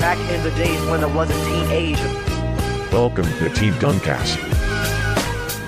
[0.00, 2.08] Back in the days when I was a teenager.
[2.92, 4.38] Welcome to Team Duncast.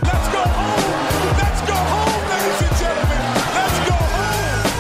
[0.02, 1.36] Let's go home!
[1.36, 3.22] Let's go home, ladies and gentlemen!
[3.58, 4.70] Let's go home!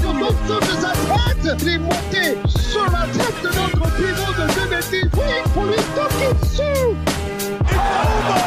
[0.00, 4.46] Sur l'ensemble de sa tête, il est monté sur la tête de notre pivot de
[4.66, 5.04] 2010.
[5.16, 6.96] Oui, pour lui toquer dessus.
[7.62, 8.40] It's over!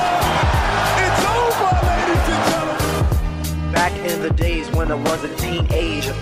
[1.00, 3.72] It's over, ladies and gentlemen!
[3.72, 6.14] Back in the days when I was a teenager.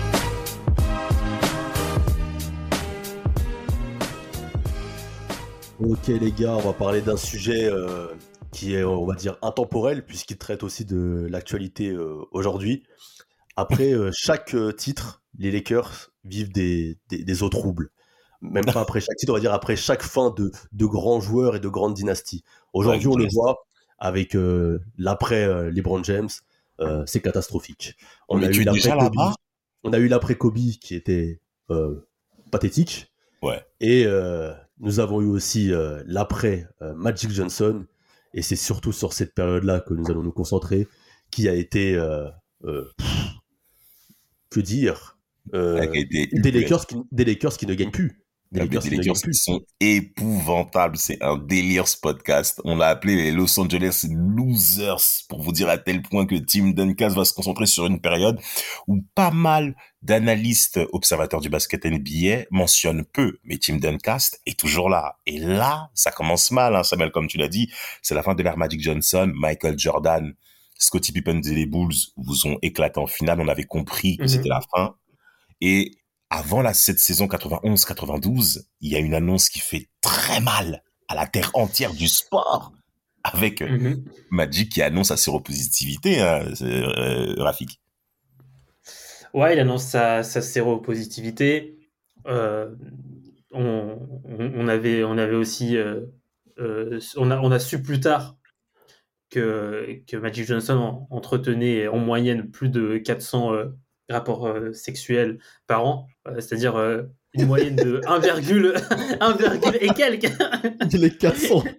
[5.80, 8.08] Ok les gars, on va parler d'un sujet euh,
[8.52, 12.82] qui est, on va dire, intemporel, puisqu'il traite aussi de l'actualité euh, aujourd'hui.
[13.56, 17.90] Après euh, chaque titre, les Lakers vivent des, des, des eaux troubles.
[18.42, 21.56] Même pas après chaque titre, on va dire après chaque fin de, de grands joueurs
[21.56, 22.44] et de grandes dynasties.
[22.74, 23.66] Aujourd'hui, Ouais, on le voit
[23.98, 24.36] avec
[24.98, 26.28] l'après LeBron James,
[27.06, 27.96] c'est catastrophique.
[28.34, 29.34] Mais es l'après déjà Kobe,
[29.84, 31.40] on a eu l'après Kobe qui était
[32.50, 33.10] pathétique.
[33.42, 33.64] Ouais.
[33.80, 37.86] Et euh, nous avons eu aussi euh, l'après euh, Magic Johnson.
[38.32, 40.86] Et c'est surtout sur cette période-là que nous allons nous concentrer,
[41.30, 42.28] qui a été, euh,
[42.62, 43.34] pff,
[44.50, 45.18] que dire,
[45.52, 48.22] des, des, Lakers qui, des Lakers qui ne gagnent plus.
[48.52, 49.34] Des des qui qui plus.
[49.34, 50.96] sont épouvantables.
[50.96, 52.60] C'est un délire ce podcast.
[52.64, 56.70] On l'a appelé les Los Angeles Losers pour vous dire à tel point que Tim
[56.70, 58.40] Duncas va se concentrer sur une période
[58.88, 64.88] où pas mal d'analystes observateurs du basket NBA mentionnent peu, mais Tim Duncast est toujours
[64.88, 65.16] là.
[65.26, 67.70] Et là, ça commence mal, hein, Samuel, comme tu l'as dit.
[68.02, 70.34] C'est la fin de l'ère Magic Johnson, Michael Jordan,
[70.76, 73.40] Scottie Pippen et les Bulls vous ont éclaté en finale.
[73.40, 74.28] On avait compris que Mhm.
[74.28, 74.96] c'était la fin.
[75.60, 75.92] Et
[76.30, 81.14] avant la, cette saison 91-92, il y a une annonce qui fait très mal à
[81.14, 82.72] la terre entière du sport
[83.24, 84.04] avec euh, Mhm.
[84.30, 87.80] Magic qui annonce sa séropositivité, hein, euh, Rafik.
[89.34, 91.76] Ouais, il annonce sa, sa séropositivité.
[92.26, 92.74] Euh,
[93.52, 96.06] on, on, on avait, on avait aussi, euh,
[96.58, 98.36] euh, on, a, on a su plus tard
[99.30, 103.66] que, que Magic Johnson en- entretenait en moyenne plus de 400 euh,
[104.10, 107.02] rapports euh, sexuels par an, euh, c'est-à-dire euh,
[107.34, 108.20] une moyenne de 1,
[109.20, 110.30] 1, et quelques.
[110.92, 111.64] Les 400.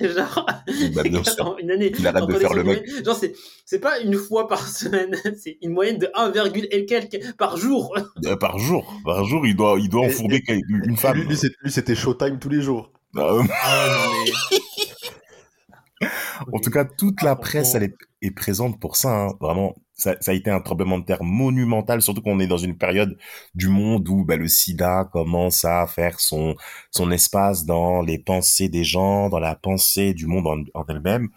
[0.00, 0.46] Genre,
[0.94, 1.56] Bah, bien sûr.
[1.60, 1.92] une année.
[1.96, 3.04] Il arrête de faire le mec.
[3.04, 3.32] Genre, c'est,
[3.64, 6.32] c'est pas une fois par semaine, c'est une moyenne de 1,
[6.72, 7.96] et quelques par jour.
[8.26, 8.92] Euh, par jour.
[9.04, 11.18] Par jour, il doit, il doit quel- une femme.
[11.18, 11.26] Lui,
[11.62, 12.90] lui, c'était Showtime tous les jours.
[13.16, 16.08] Euh, Ah non, mais-
[16.52, 19.10] En tout cas, toute la Ah, presse, elle est, est présente pour ça.
[19.10, 19.28] hein.
[19.40, 22.76] Vraiment, ça, ça a été un tremblement de terre monumental, surtout qu'on est dans une
[22.76, 23.16] période
[23.54, 26.56] du monde où bah, le sida commence à faire son,
[26.90, 31.28] son espace dans les pensées des gens, dans la pensée du monde en, en elle-même.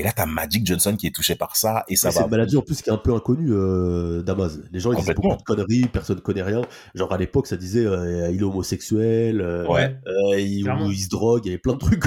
[0.00, 2.24] Et là, t'as Magic Johnson qui est touché par ça, et ça Mais C'est va...
[2.24, 4.58] une maladie en plus qui est un peu inconnue, euh, Damas.
[4.72, 6.62] Les gens ils disent beaucoup de conneries, personne ne connaît rien.
[6.94, 9.94] Genre à l'époque, ça disait euh, il est homosexuel, euh, Ouais.
[10.06, 12.02] euh, il, ou il se drogue, il y avait plein de trucs,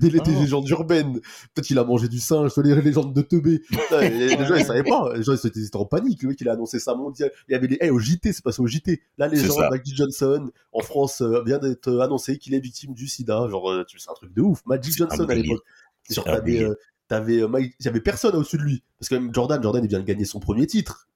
[0.00, 0.30] des, des Ah.
[0.30, 1.20] légendes urbaines.
[1.54, 3.60] Peut-être qu'il a mangé du singe, les légendes de Teubé.
[4.00, 6.22] Les, les gens ils savaient pas, les gens ils étaient, en panique.
[6.22, 7.30] Le mec il a annoncé ça mondial.
[7.48, 9.02] Il y avait les, hey, au JT, c'est passé au JT.
[9.18, 9.68] La légende ça.
[9.68, 13.46] Magic Johnson en France euh, vient d'être annoncé qu'il est victime du sida.
[13.50, 14.60] Genre euh, c'est un truc de ouf.
[14.64, 15.62] Magic Johnson à l'époque.
[16.10, 16.70] Genre C'est un t'avais délire.
[16.70, 16.74] euh,
[17.10, 18.82] t'avais euh, Mike- il y avait personne au-dessus de lui.
[18.98, 21.08] Parce que même Jordan Jordan il vient de gagner son premier titre.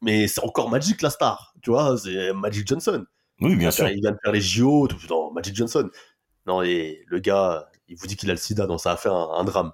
[0.00, 1.54] Mais c'est encore Magic la star.
[1.62, 3.04] Tu vois c'est Magic Johnson.
[3.40, 3.88] Oui, bien il, sûr.
[3.88, 5.88] il vient de faire les JO tout non Magic Johnson.
[6.46, 8.66] Non et le gars il vous dit qu'il a le sida.
[8.66, 9.72] Non ça a fait un, un drame.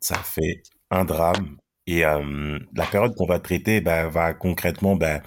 [0.00, 1.56] Ça fait un drame.
[1.88, 5.20] Et euh, la période qu'on va traiter bah, va concrètement bah,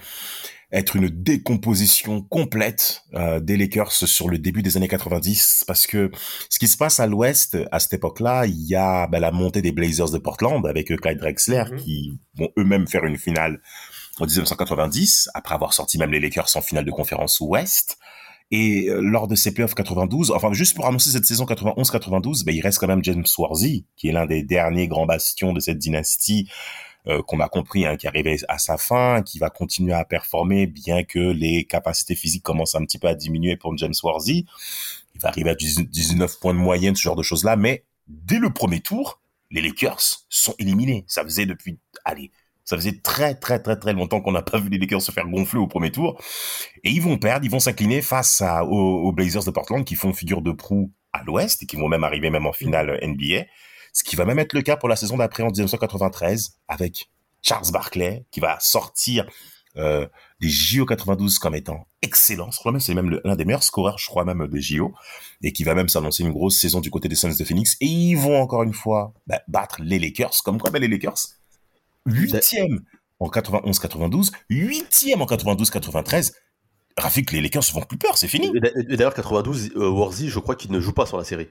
[0.72, 6.10] être une décomposition complète euh, des Lakers sur le début des années 90 parce que
[6.48, 9.62] ce qui se passe à l'Ouest à cette époque-là, il y a bah, la montée
[9.62, 11.76] des Blazers de Portland avec euh, Clyde Drexler Mhm.
[11.76, 13.60] qui vont eux-mêmes faire une finale
[14.20, 17.98] en 1990 après avoir sorti même les Lakers en finale de conférence Ouest.
[18.52, 22.54] Et euh, lors de ces playoffs 92, enfin juste pour annoncer cette saison 91-92, ben,
[22.54, 25.78] il reste quand même James Worthy, qui est l'un des derniers grands bastions de cette
[25.78, 26.48] dynastie
[27.06, 30.66] euh, qu'on a compris, hein, qui arrivait à sa fin, qui va continuer à performer,
[30.66, 34.46] bien que les capacités physiques commencent un petit peu à diminuer pour James Worthy.
[35.14, 38.50] Il va arriver à 19 points de moyenne, ce genre de choses-là, mais dès le
[38.50, 39.20] premier tour,
[39.50, 41.04] les Lakers sont éliminés.
[41.08, 42.30] Ça faisait depuis, allez,
[42.64, 45.26] ça faisait très très très très longtemps qu'on n'a pas vu les Lakers se faire
[45.26, 46.20] gonfler au premier tour.
[46.84, 50.42] Et ils vont perdre, ils vont s'incliner face aux Blazers de Portland qui font figure
[50.42, 53.46] de proue à l'Ouest et qui vont même arriver même en finale NBA.
[53.92, 57.10] Ce qui va même être le cas pour la saison d'après en 1993 avec
[57.42, 59.26] Charles Barkley qui va sortir
[59.76, 60.06] euh,
[60.40, 62.50] des JO 92 comme étant excellent.
[62.50, 64.92] Je crois même c'est même l'un des meilleurs scoreurs, je crois même des JO,
[65.42, 67.76] et qui va même s'annoncer une grosse saison du côté des Suns de Phoenix.
[67.80, 71.18] Et ils vont encore une fois bah, battre les Lakers, comme quoi les Lakers
[72.06, 72.80] huitième
[73.20, 76.32] en 91-92, huitième en 92-93.
[76.96, 78.50] Rafik, les Lakers se font plus peur, c'est fini.
[78.54, 81.48] Et d'a- et D'ailleurs, 92, euh, je crois qu'il ne joue pas sur la série.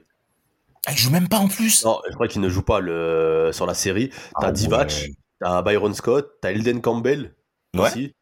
[0.86, 1.84] Ah, ils jouent même pas en plus.
[1.84, 3.50] Non, je crois qu'il ne joue pas le...
[3.52, 4.10] sur la série.
[4.40, 5.14] T'as Ah Divac, ouais.
[5.40, 7.34] t'as Byron Scott, t'as Elden Campbell
[7.76, 7.82] Ouais.
[7.82, 8.14] aussi.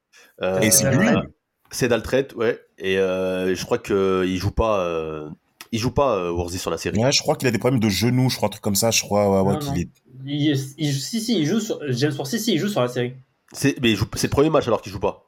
[0.42, 1.22] Euh, Et c'est Euh, Green.
[1.70, 2.58] C'est Daltret, ouais.
[2.78, 5.28] Et euh, je crois qu'il joue pas, euh,
[5.70, 6.98] il joue pas euh, Warzy sur la série.
[6.98, 8.90] Ouais, je crois qu'il a des problèmes de genoux, je crois, un truc comme ça.
[8.90, 9.88] Je crois ouais, qu'il est.
[10.24, 11.78] Il, il- si, si, il joue sur.
[11.90, 13.14] James Worthy, si, il joue sur la série.
[13.52, 15.26] C'est, mais il joue- c'est le premier match alors qu'il joue pas.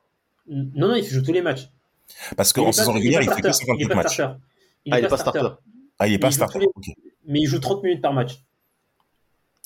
[0.48, 1.68] Non, non, il joue tous les matchs.
[2.36, 4.14] Parce Il qu'en saison il régulière, il fait que starter, il est 58 pas matchs.
[4.14, 4.38] starter.
[4.90, 5.48] Ah, il est pas starter.
[5.98, 6.58] Ah, il est pas Il joue starter.
[6.60, 6.84] les- ok.
[7.30, 8.44] Mais il joue 30 minutes par match.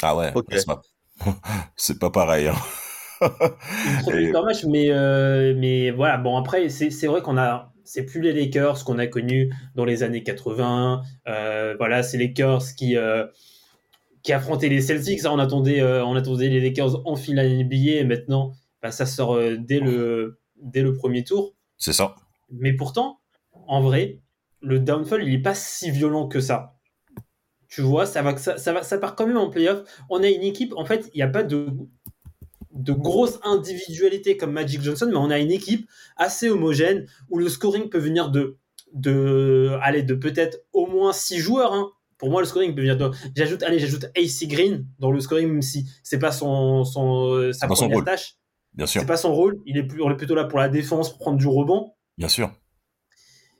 [0.03, 0.47] Ah ouais, Ok.
[0.53, 0.83] c'est pas...
[1.77, 2.49] c'est pas pareil.
[2.49, 2.55] hein.
[3.23, 6.19] Il joue 30 Et- minutes par match, mais, euh, mais voilà.
[6.19, 7.73] Bon, après, c'est c'est vrai qu'on a.
[7.87, 11.03] C'est plus les Lakers qu'on a connus dans les années 80.
[11.29, 12.97] Euh, voilà, c'est les Lakers qui.
[12.97, 13.27] euh,
[14.23, 18.05] qui affrontaient les Celtics, on attendait, euh, on attendait les Lakers en finale NBA, et
[18.05, 21.55] maintenant, bah, ça sort euh, dès, le, dès le premier tour.
[21.77, 22.15] C'est ça.
[22.51, 23.19] Mais pourtant,
[23.67, 24.21] en vrai,
[24.63, 26.74] le downfall, il n'est pas si violent que ça.
[27.75, 29.83] Tu vois, ça, va, ça, ça, va, ça part quand même en playoff.
[30.11, 31.69] On a une équipe, en fait, il n'y a pas de,
[32.73, 37.49] de grosse individualité comme Magic Johnson, mais on a une équipe assez homogène où le
[37.49, 38.57] scoring peut venir de,
[38.93, 41.73] de, allez, de peut-être au moins 6 joueurs.
[41.73, 41.91] hein.
[42.19, 43.11] Pour moi, le scoring peut venir de.
[43.37, 47.67] J'ajoute, allez, j'ajoute AC Green dans le scoring, même si c'est pas son, son, sa
[47.67, 48.37] Pas son première tâche.
[48.73, 49.01] Bien sûr.
[49.01, 49.61] C'est pas son rôle.
[49.67, 51.93] Il est, plus, on est plutôt là pour la défense, pour prendre du rebond.
[52.19, 52.53] Bien sûr.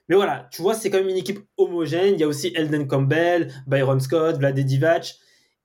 [0.09, 2.15] Mais voilà, tu vois, c'est quand même une équipe homogène.
[2.15, 5.15] Il y a aussi Elden Campbell, Byron Scott, Vlade Divac.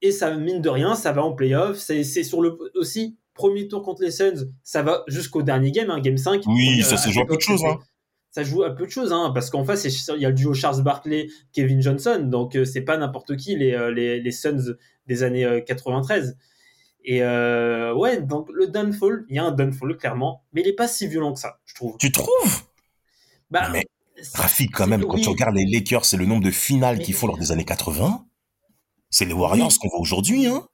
[0.02, 1.78] Et ça, mine de rien, ça va en playoff.
[1.78, 4.48] C'est sur le aussi premier tour contre les Suns.
[4.64, 6.44] Ça va jusqu'au dernier game, hein, game 5.
[6.48, 7.64] Oui, Euh, ça se joue à peu de choses.
[7.66, 7.80] Hein.
[8.32, 10.54] Ça joue à peu de choses, hein, parce qu'en face, il y a le duo
[10.54, 12.22] Charles Barkley, Kevin Johnson.
[12.24, 14.76] Donc, euh, c'est pas n'importe qui, les, euh, les, les Suns
[15.08, 16.38] des années euh, 93.
[17.06, 20.44] Et euh, ouais, donc le downfall, il y a un downfall, clairement.
[20.54, 21.98] Mais il est pas si violent que ça, je trouve.
[21.98, 22.64] Tu trouves?
[23.50, 23.86] Bah, Mais
[24.34, 25.22] Rafik, quand même, quand oui.
[25.22, 28.26] tu regardes les Lakers, c'est le nombre de finales qu'ils font lors des années 80.
[29.10, 29.78] C'est les Warriors Oui.
[29.80, 30.48] qu'on voit aujourd'hui.
[30.48, 30.68] Hein.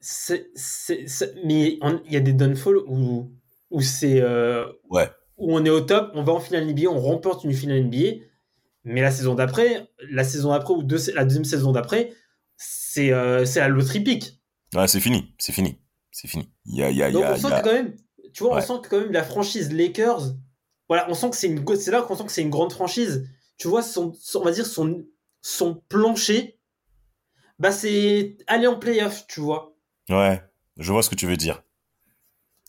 [0.00, 3.30] C'est, c'est, c'est- mais on- il y a des downfalls où,
[3.70, 5.10] où c'est euh, Ouais.
[5.36, 8.20] où on est au top, on va en finale NBA, on remporte une finale NBA,
[8.84, 12.12] mais la saison d'après, la saison d'après ou deux, la deuxième saison d'après,
[12.56, 14.40] c'est euh, c'est la loterie pique.
[14.74, 15.34] Ouais, c'est fini.
[15.38, 15.78] C'est fini.
[16.12, 16.48] C'est fini.
[16.66, 17.94] Y a, y a, y Donc a- on sent que quand même,
[18.32, 18.62] tu vois, Ouais.
[18.62, 20.32] on sent que quand même la franchise Lakers,
[20.88, 23.28] voilà, on sent que c'est une, c'est là qu'on sent que c'est une grande franchise.
[23.58, 25.04] Tu vois, son, son- on va dire son,
[25.42, 26.58] son plancher,
[27.58, 29.76] bah c'est aller en playoff, tu vois.
[30.10, 30.42] Ouais,
[30.76, 31.62] je vois ce que tu veux dire.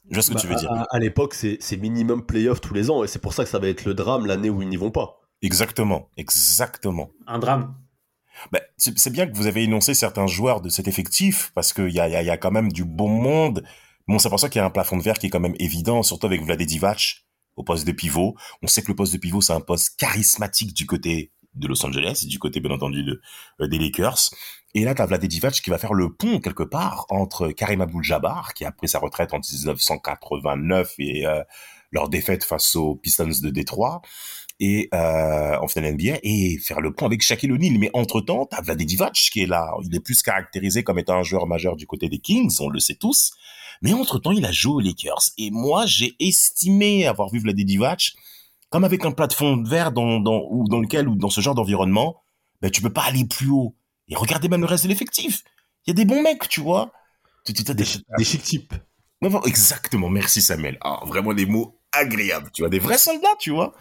[0.10, 0.71] Je vois ce que Bah, tu veux dire.
[0.71, 3.50] À, à l'époque, c'est c'est minimum playoff tous les ans et c'est pour ça que
[3.50, 5.22] ça va être le drame l'année où ils n'y vont pas.
[5.42, 7.12] Exactement, exactement.
[7.27, 7.75] Un drame.
[8.51, 11.89] Ben, c'est c'est bien que vous avez énoncé certains joueurs de cet effectif, parce qu'il
[11.89, 13.63] y a, il y, a, il y a quand même du bon monde.
[14.07, 15.56] Bon, c'est pour ça qu'il y a un plafond de verre qui est quand même
[15.60, 17.25] évident, surtout avec Vlade Divac
[17.59, 18.35] au poste de pivot.
[18.63, 21.85] On sait que le poste de pivot, c'est un poste charismatique du côté de Los
[21.85, 23.21] Angeles, du côté, bien entendu, de,
[23.61, 24.31] euh, des Lakers.
[24.75, 27.81] Et là, tu as Vlade Divac qui va faire le pont, quelque part, entre Karim
[27.81, 31.44] Abdul-Jabbar, qui a pris sa retraite en 1989 et euh,
[31.91, 34.01] leur défaite face aux Pistons de Détroit,
[34.62, 37.77] et euh, en finale NBA et faire le point avec Shaquille O'Neal.
[37.77, 39.73] Mais entre-temps, t'as Vlade Divac qui est là.
[39.83, 42.79] Il est plus caractérisé comme étant un joueur majeur du côté des Kings, on le
[42.79, 43.33] sait tous.
[43.81, 45.21] Mais entre-temps, il a joué aux Lakers.
[45.37, 48.13] Et moi, j'ai estimé avoir vu Vlade Divac
[48.69, 51.55] comme avec un plafond de verre dans, dans, ou dans lequel, ou dans ce genre
[51.55, 52.21] d'environnement,
[52.61, 53.75] ben, tu peux pas aller plus haut.
[54.09, 55.43] Et regardez même le reste de l'effectif.
[55.88, 56.91] Il y a des bons mecs, tu vois.
[57.45, 58.74] Tu, tu, t'as Des, des, chi- des chic types.
[59.45, 60.77] exactement, merci Samuel.
[60.81, 63.74] Ah, vraiment des mots agréables, tu vois, des vrais soldats, tu vois.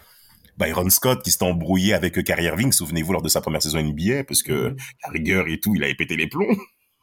[0.57, 4.25] Byron Scott qui s'est embrouillé avec Kyrie Irving, souvenez-vous, lors de sa première saison NBA,
[4.25, 4.75] parce que
[5.05, 6.57] la rigueur et tout, il avait pété les plombs.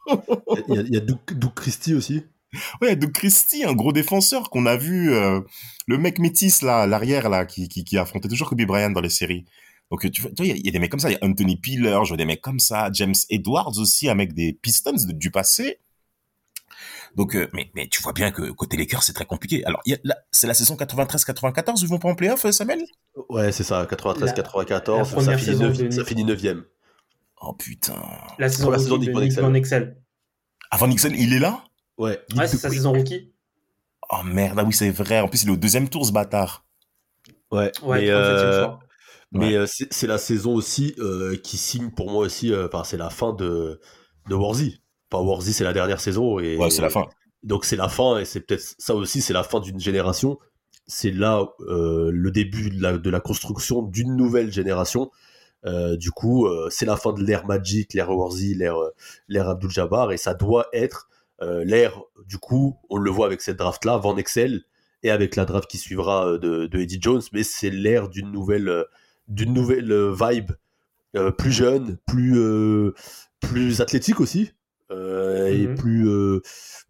[0.08, 2.24] Il y a, il y a Duke, Duke Christie aussi.
[2.80, 5.40] Ouais, de Christie, un gros défenseur qu'on a vu, euh,
[5.86, 9.10] le mec métis là, l'arrière là, qui, qui, qui affrontait toujours Kobe Bryant dans les
[9.10, 9.44] séries.
[9.90, 11.10] Donc tu vois, tu vois, il y, a- il y a des mecs comme ça,
[11.10, 14.14] il y a Anthony Piller, je vois des mecs comme ça, James Edwards aussi, un
[14.14, 15.78] mec des Pistons de- du passé.
[17.14, 19.64] Donc, euh, mais, mais tu vois bien que côté Lakers, c'est très compliqué.
[19.64, 19.82] Alors,
[20.30, 22.82] c'est la saison 93-94 où ils vont pas en playoff, euh, Samuel?
[23.30, 25.14] Ouais, c'est ça, La- 93-94.
[25.14, 26.08] la Ça, finit saison neuf- de ça Nick.
[26.08, 26.64] finit 9ème.
[27.40, 27.94] Oh putain.
[28.38, 28.84] La saison rookie
[29.30, 29.96] saison de Excel.
[30.70, 31.62] Avant Nixon, il est là?
[31.98, 33.32] Ouais, Ouais, c'est sa saison rookie.
[34.10, 35.20] Oh merde, ah oui, c'est vrai.
[35.20, 36.64] En plus, il est au deuxième tour, ce bâtard.
[37.50, 38.80] Ouais, Ouais, mais, 37e euh, choix.
[39.32, 39.56] mais Ouais.
[39.56, 42.52] euh, c'est la saison aussi euh, qui signe pour moi aussi.
[42.52, 43.80] euh, c'est la fin de
[44.28, 44.80] de Warzy.
[45.12, 47.04] Enfin, Warzy, c'est la dernière saison et Ouais, c'est la fin.
[47.42, 50.38] Donc c'est la fin et c'est peut-être ça aussi, c'est la fin d'une génération.
[50.88, 55.10] C'est là euh, le début de la, de la construction d'une nouvelle génération.
[55.66, 58.76] Euh, du coup, euh, c'est la fin de l'ère Magic, l'ère Warzy, l'ère
[59.28, 61.08] l'ère Abdul-Jabbar et ça doit être
[61.42, 62.00] euh, l'ère.
[62.26, 64.62] Du coup, on le voit avec cette draft là, Van Excel
[65.02, 68.30] et avec la draft qui suivra euh, de, de Eddie Jones, mais c'est l'ère d'une
[68.32, 68.84] nouvelle, euh,
[69.28, 70.52] d'une nouvelle vibe,
[71.16, 72.94] euh, plus jeune, plus, euh,
[73.40, 74.52] plus athlétique aussi,
[74.90, 75.74] euh, et Mhm.
[75.76, 76.40] plus, euh,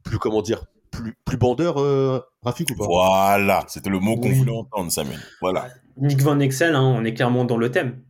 [0.05, 2.87] plus comment dire, plus, plus bandeur, euh, Rafik ou pas?
[2.87, 4.35] Voilà, c'était le mot qu'on Oui.
[4.39, 5.19] voulait entendre, Samuel.
[5.41, 5.69] Voilà.
[5.99, 8.01] Nick Van Exel, hein, on est clairement dans le thème.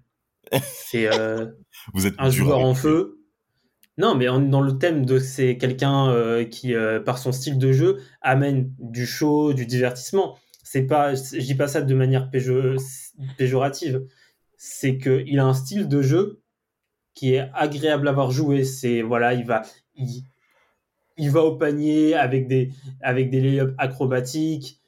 [0.62, 1.46] C'est euh,
[1.94, 3.15] Vous êtes un joueur en feu.
[3.98, 7.72] Non, mais dans le thème de c'est quelqu'un euh, qui, euh, par son style de
[7.72, 10.36] jeu, amène du show, du divertissement.
[10.62, 12.76] C'est pas, je dis pas ça de manière péjo-
[13.38, 14.06] péjorative.
[14.58, 16.42] C'est que il a un style de jeu
[17.14, 18.64] qui est agréable à voir jouer.
[18.64, 19.62] C'est voilà, il va,
[19.96, 24.80] il, va au panier avec des, avec des lay-ups acrobatiques.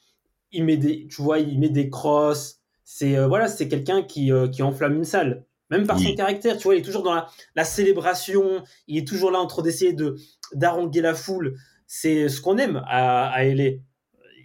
[0.52, 2.60] Il met des, tu vois, il met des crosses.
[2.84, 5.44] C'est euh, voilà, c'est quelqu'un qui, qui enflamme une salle.
[5.70, 8.62] Même par son caractère, tu vois, il est toujours dans la, la célébration.
[8.86, 10.16] Il est toujours là en train d'essayer de
[10.54, 11.58] d'haranguer la foule.
[11.86, 13.64] C'est ce qu'on aime à, à LA.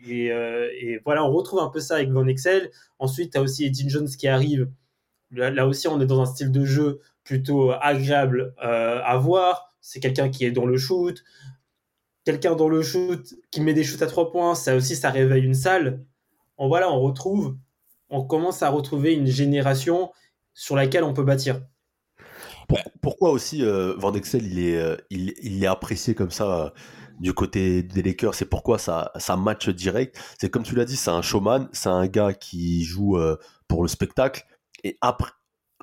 [0.05, 2.71] Et, euh, et voilà, on retrouve un peu ça avec Van Excel.
[2.99, 4.69] Ensuite, tu as aussi Eddie Jones qui arrive.
[5.31, 9.73] Là, là aussi, on est dans un style de jeu plutôt agréable euh, à voir.
[9.79, 11.23] C'est quelqu'un qui est dans le shoot.
[12.25, 15.43] Quelqu'un dans le shoot qui met des shoots à trois points, ça aussi, ça réveille
[15.43, 16.03] une salle.
[16.57, 17.57] On, voilà, on retrouve,
[18.09, 20.11] on commence à retrouver une génération
[20.53, 21.61] sur laquelle on peut bâtir.
[22.67, 26.65] Pour- pourquoi aussi euh, Van Exel il est, euh, il, il est apprécié comme ça
[26.65, 26.69] euh,
[27.19, 28.35] du côté des Lakers?
[28.35, 30.19] C'est pourquoi ça, ça match direct?
[30.39, 33.81] C'est comme tu l'as dit, c'est un showman, c'est un gars qui joue euh, pour
[33.83, 34.45] le spectacle.
[34.83, 35.31] Et après,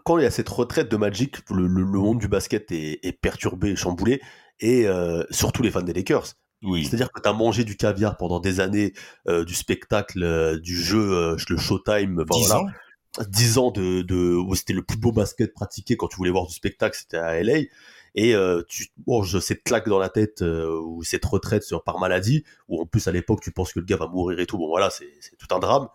[0.04, 2.98] quand il y a cette retraite de Magic, le, le- le monde du basket est,
[3.02, 4.20] est perturbé, chamboulé,
[4.60, 6.26] et euh, surtout les fans des Lakers.
[6.62, 6.84] Oui.
[6.84, 8.92] C'est-à-dire que tu as mangé du caviar pendant des années,
[9.28, 12.64] euh, du spectacle, euh, du jeu, euh, le showtime, enfin, 10 voilà.
[13.18, 16.30] Ans 10 ans de, de où c'était le plus beau basket pratiqué quand tu voulais
[16.30, 17.60] voir du spectacle, c'était à LA.
[18.16, 21.98] Et euh, tu manges cette claque dans la tête euh, ou cette retraite sur, par
[21.98, 24.58] maladie, où en plus à l'époque tu penses que le gars va mourir et tout.
[24.58, 25.06] Bon voilà, c'est
[25.38, 25.88] tout un drame.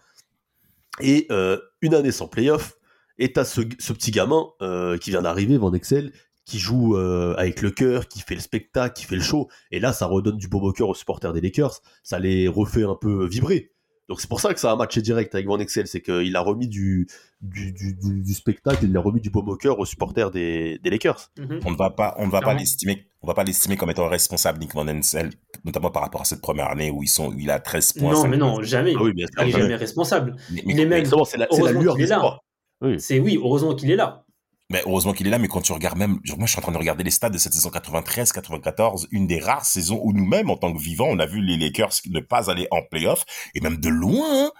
[1.01, 2.77] Et euh, une année sans playoff,
[3.17, 6.11] et t'as ce, ce petit gamin euh, qui vient d'arriver, Van Excel,
[6.45, 9.49] qui joue euh, avec le cœur, qui fait le spectacle, qui fait le show.
[9.71, 11.81] Et là, ça redonne du beau au cœur aux supporters des Lakers.
[12.03, 13.71] Ça les refait un peu vibrer.
[14.07, 16.39] Donc c'est pour ça que ça a matché direct avec Van Excel, c'est qu'il a
[16.41, 17.07] remis du,
[17.41, 20.77] du, du, du, du spectacle, il a remis du baume au cœur aux supporters des,
[20.83, 21.31] des Lakers.
[21.39, 21.61] Mhm.
[21.65, 24.07] On ne va pas, on ne va pas l'estimer, on va pas l'estimer comme étant
[24.07, 25.31] responsable Nick Van Ensel,
[25.63, 28.11] notamment par rapport à cette première année où ils sont, où il a 13 points.
[28.13, 28.93] Non, 5 mais non, jamais.
[28.95, 29.75] Ah oui, il est jamais.
[29.75, 30.35] responsable.
[30.51, 32.15] Mais, Il est même- c'est la, c'est la lueur qu'il est là.
[32.17, 32.43] d'espoir.
[32.81, 32.99] Oui.
[32.99, 34.24] C'est oui, heureusement qu'il est là.
[34.69, 36.63] Mais heureusement qu'il est là, mais quand tu regardes même, genre, moi je suis en
[36.63, 40.49] train de regarder les stats de cette saison 93-94, une des rares saisons où nous-mêmes,
[40.49, 43.61] en tant que vivants, on a vu les Lakers ne pas aller en playoff, et
[43.61, 44.51] même de loin, hein.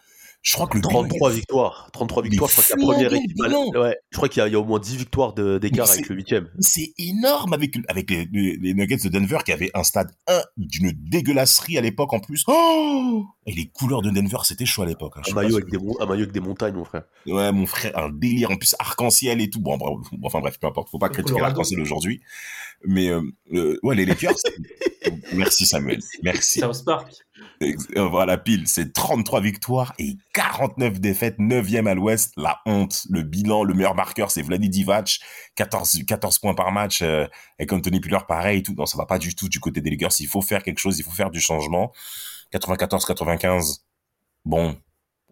[0.46, 1.90] Je crois que le 33 bilan- victoires.
[1.92, 3.38] 33 Mais victoires, je crois que la première équipe.
[3.76, 6.08] Ouais, je crois qu'il y, a- il y a au moins 10 victoires d'écart avec
[6.08, 9.84] le 8 C'est énorme avec, avec les, les- les Nuggets de Denver qui avaient un
[9.84, 12.44] stade 1 d'une dégueulasserie à l'époque en plus.
[12.48, 15.14] Oh et les couleurs de Denver, c'était chaud à l'époque.
[15.18, 15.22] hein.
[15.32, 17.04] Un maillot, avec des, mon- un maillot avec des montagnes, mon frère.
[17.26, 19.60] Ouais, mon frère, un délire en plus arc-en-ciel et tout.
[19.62, 22.22] Bon, bref, enfin bref, peu importe, faut pas critiquer l'arc-en-ciel aujourd'hui.
[22.86, 23.22] Mais euh,
[23.54, 24.36] euh, ouais, les Lakers.
[25.34, 26.60] merci Samuel, merci.
[26.60, 27.12] South Park.
[27.62, 33.24] Euh, Voilà, pile, c'est 33 victoires et 49 défaites, 9e à l'ouest, la honte, le
[33.24, 35.20] bilan, le meilleur marqueur, c'est Vladi Divac,
[35.56, 37.26] 14, 14 points par match, euh,
[37.60, 38.74] avec Anthony Puller pareil et tout.
[38.78, 40.98] Non, ça va pas du tout du côté des Lakers, il faut faire quelque chose,
[41.00, 41.92] il faut faire du changement.
[42.54, 43.80] 94-95,
[44.46, 44.78] bon,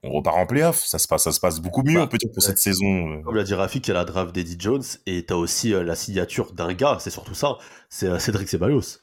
[0.04, 2.18] on repart en playoff, ça se passe, ça se passe beaucoup mieux, Bah, on peut
[2.18, 2.48] dire, pour ouais.
[2.48, 3.22] cette saison.
[3.24, 5.84] Comme l'a dit Rafik, il y a la draft d'Eddie Jones et t'as aussi euh,
[5.84, 7.58] la signature d'un gars, c'est surtout ça,
[7.90, 9.03] c'est euh, Cédric Ceballos.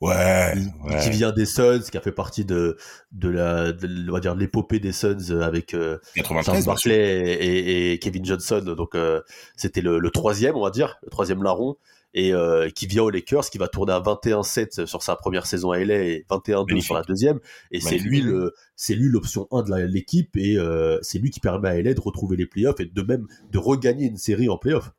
[0.00, 1.00] Ouais, qui, ouais.
[1.02, 2.76] qui vient des Suns, qui a fait partie de,
[3.10, 6.76] de la, de, on va dire, l'épopée des Suns euh, avec euh, Charles 93, bien
[6.76, 6.90] sûr.
[6.92, 8.62] Barkley et, et Kevin Johnson.
[8.76, 9.22] Donc, euh,
[9.56, 11.76] c'était le, le troisième, on va dire, le troisième larron.
[12.14, 15.72] Et euh, qui vient aux Lakers, qui va tourner à 21-7 sur sa première saison
[15.72, 16.82] à LA et 21-2 Magnifique.
[16.86, 17.38] sur la deuxième.
[17.70, 20.56] Et c'est lui le, c'est lui l'option 1 de l'équipe et
[21.02, 24.06] c'est lui qui permet à LA de retrouver les playoffs et de même de regagner
[24.06, 24.90] une série en playoffs.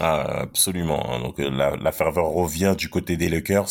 [0.00, 1.12] Ah, absolument.
[1.12, 1.20] hein.
[1.20, 3.68] Donc la, la ferveur revient du côté des Lakers,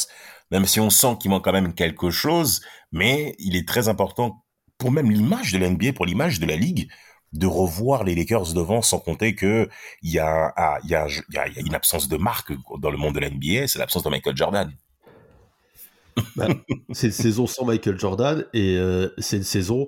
[0.51, 4.43] même si on sent qu'il manque quand même quelque chose, mais il est très important
[4.77, 6.89] pour même l'image de la NBA, pour l'image de la ligue,
[7.33, 9.69] de revoir les Lakers devant, sans compter que
[10.01, 10.79] il y a,
[11.57, 14.71] une absence de marque dans le monde de la NBA, c'est l'absence de Michael Jordan.
[16.91, 19.87] C'est une saison sans Michael Jordan et euh, c'est une saison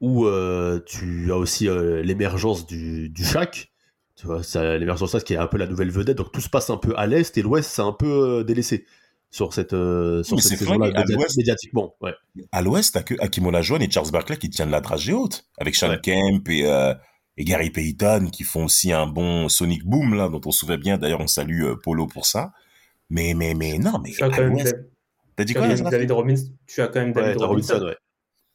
[0.00, 3.72] où euh, tu as aussi euh, l'émergence du, du Shaq.
[4.14, 4.40] Tu vois,
[4.78, 6.16] l'émergence de Shaq qui est un peu la nouvelle vedette.
[6.16, 8.86] Donc tout se passe un peu à l'est et l'ouest, c'est un peu délaissé
[9.34, 11.36] sur cette, euh, sur cette c'est saison-là flingué, à média- l'ouest.
[11.36, 11.96] médiatiquement.
[12.00, 12.12] Ouais.
[12.52, 15.74] À l'Ouest, t'as que Hakim Olajuwon et Charles Barkley qui tiennent la dragée haute, avec
[15.74, 16.00] Sean Ouais.
[16.00, 16.94] Kemp et, euh,
[17.36, 20.78] et Gary Payton qui font aussi un bon Sonic Boom là, dont on se souvient
[20.78, 20.98] bien.
[20.98, 22.52] D'ailleurs, on salue euh, Polo pour ça.
[23.10, 24.86] Mais mais mais non, mais Tu as à quand même, l'Ouest, David-
[25.36, 26.48] t'as dit quoi David, David Robinson.
[26.68, 27.72] Tu as quand même Ouais, David t'as Robinson.
[27.74, 27.96] Robinson, ouais.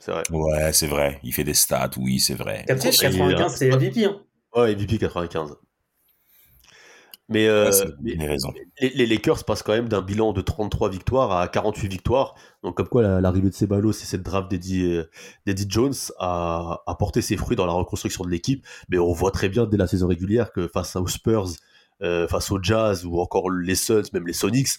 [0.02, 0.24] C'est vrai.
[0.32, 1.20] Ouais, c'est vrai.
[1.24, 2.64] Il fait des stats, oui, c'est vrai.
[2.68, 4.06] 95, c'est MVP.
[4.06, 4.22] Hein.
[4.56, 5.58] Ouais, MVP 95.
[7.30, 8.52] Mais, euh, Ouais, c'est- mais il a raison.
[8.82, 12.34] les, les Lakers passent quand même d'un bilan de 33 victoires à 48 victoires.
[12.64, 15.06] Donc, comme quoi, la- l'arrivée de Ceballos et cette draft d'Eddie euh,
[15.68, 18.66] Jones a, a porté ses fruits dans la reconstruction de l'équipe.
[18.90, 21.50] Mais on voit très bien dès la saison régulière que face aux Spurs,
[22.02, 24.70] euh, face aux Jazz ou encore les Suns, même les Sonics,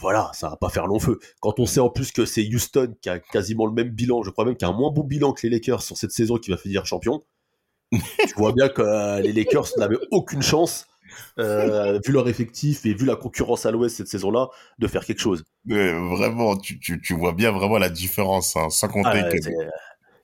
[0.00, 1.20] voilà, ça va pas faire long feu.
[1.40, 4.30] Quand on sait en plus que c'est Houston qui a quasiment le même bilan, je
[4.30, 6.50] crois même qu'il a un moins bon bilan que les Lakers sur cette saison qui
[6.50, 7.22] va finir champion,
[7.92, 10.86] tu vois bien que euh, les Lakers n'avaient aucune chance,
[11.38, 15.20] euh, vu leur effectif et vu la concurrence à l'Ouest cette saison-là, de faire quelque
[15.20, 15.44] chose.
[15.64, 19.36] Mais vraiment, tu, tu, tu vois bien vraiment la différence, hein, sans compter Ah, que.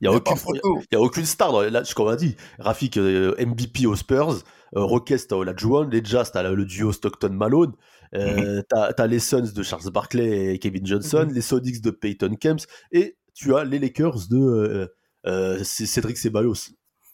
[0.00, 0.78] Il n'y a, Y a aucune- pas photo.
[0.90, 1.50] il y a aucune star.
[1.52, 4.30] Dans, là, comme on a dit, Rafik, euh, MVP aux Spurs,
[4.76, 7.72] euh, Rockets, t'as Olajuwon, les Jazz, t'as le duo Stockton-Malone,
[8.14, 11.34] euh, t'as t'as les Suns de Charles Barkley et Kevin Johnson, Mhm.
[11.34, 14.86] les Sonics de Peyton Kemps, et tu as les Lakers de euh,
[15.26, 16.54] euh, Cédric Ceballos.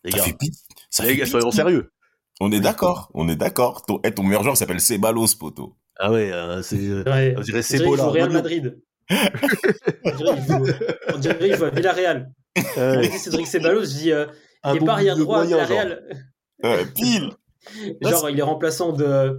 [0.04, 0.60] Les Ça gars, fait pitié.
[0.90, 1.40] Ça les fait gars, pitié.
[1.40, 1.90] soyons sérieux.
[2.40, 3.82] On est d'accord, on est d'accord.
[3.86, 5.76] Ton, eh, ton meilleur joueur s'appelle Ceballos, poto.
[5.98, 6.76] Ah ouais, euh, c'est...
[6.78, 7.34] euh, Ouais.
[7.38, 8.04] on dirait On c'est dirait beau qu'il là.
[8.08, 8.78] joue Real Madrid.
[9.10, 10.66] on dirait qu'il joue,
[11.14, 12.32] on dirait qu'il joue à Villarreal.
[12.78, 14.26] Euh, dit Cédric Ceballos, je dis, euh,
[14.62, 15.44] un il est bon pas arrière droit à.
[15.44, 16.02] Villarreal.
[16.64, 17.30] Euh, pile.
[18.02, 19.38] Genre, il est remplaçant de,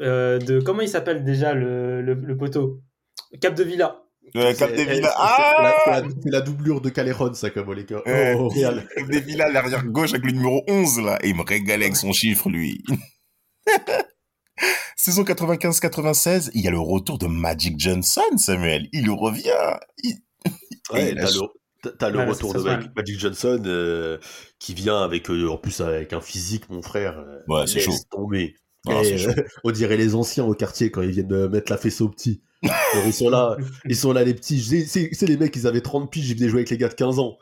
[0.00, 2.80] euh, de comment il s'appelle déjà le, le, le poteau?
[3.40, 4.02] Cap de Villa.
[4.36, 4.94] Euh, C'est- Capdevila.
[4.94, 8.02] c'est- c'est Ah la- c'est la, c'est la doublure de Caléron, ça, comme Lakers.
[8.06, 8.34] Ouais.
[8.38, 8.86] Oh, au Real.
[8.96, 11.18] Capdevila, l'arrière gauche avec le numéro 11, là.
[11.22, 12.82] Et il me régalait avec son chiffre, lui.
[14.96, 18.88] Saison 95-96, il y a le retour de Magic Johnson, Samuel.
[18.92, 19.76] Il revient.
[20.02, 20.16] Il-
[20.90, 21.40] Ouais, t'as le,
[21.82, 22.60] t'as- t'as le Ouais, retour de
[22.96, 24.16] Magic, Johnson euh,
[24.58, 27.18] qui vient avec, euh, en plus avec un physique, mon frère.
[27.18, 27.92] euh, Ouais, c'est laisse chaud.
[28.10, 28.54] tomber.
[28.88, 29.30] Ah, Et, c'est chaud.
[29.36, 32.08] euh, on dirait les anciens au quartier quand ils viennent de mettre la fesse aux
[32.08, 32.40] petits.
[32.62, 33.56] Alors, ils sont là,
[33.88, 34.60] ils sont là les petits.
[34.86, 37.18] C'est- les mecs, ils avaient 30 piges, ils venaient jouer avec les gars de 15
[37.18, 37.36] ans.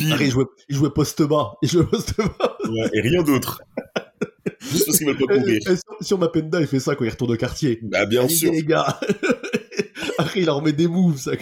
[0.00, 1.54] Ils jouaient, ils jouaient poste bas.
[1.62, 2.56] Ils jouaient poste bas.
[2.68, 3.62] Ouais, et rien d'autre.
[4.60, 5.60] Juste parce qu'ils veulent pas courir.
[5.62, 7.78] Sur, sur Mapenda, il fait ça quand il retourne au quartier.
[7.82, 8.50] Bah, bien sûr.
[8.52, 8.98] les gars.
[10.18, 11.32] Après, il leur met des moves, ça.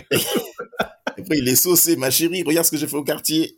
[1.06, 2.42] Après, il est saucé, ma chérie.
[2.42, 3.54] Regarde ce que j'ai fait au quartier.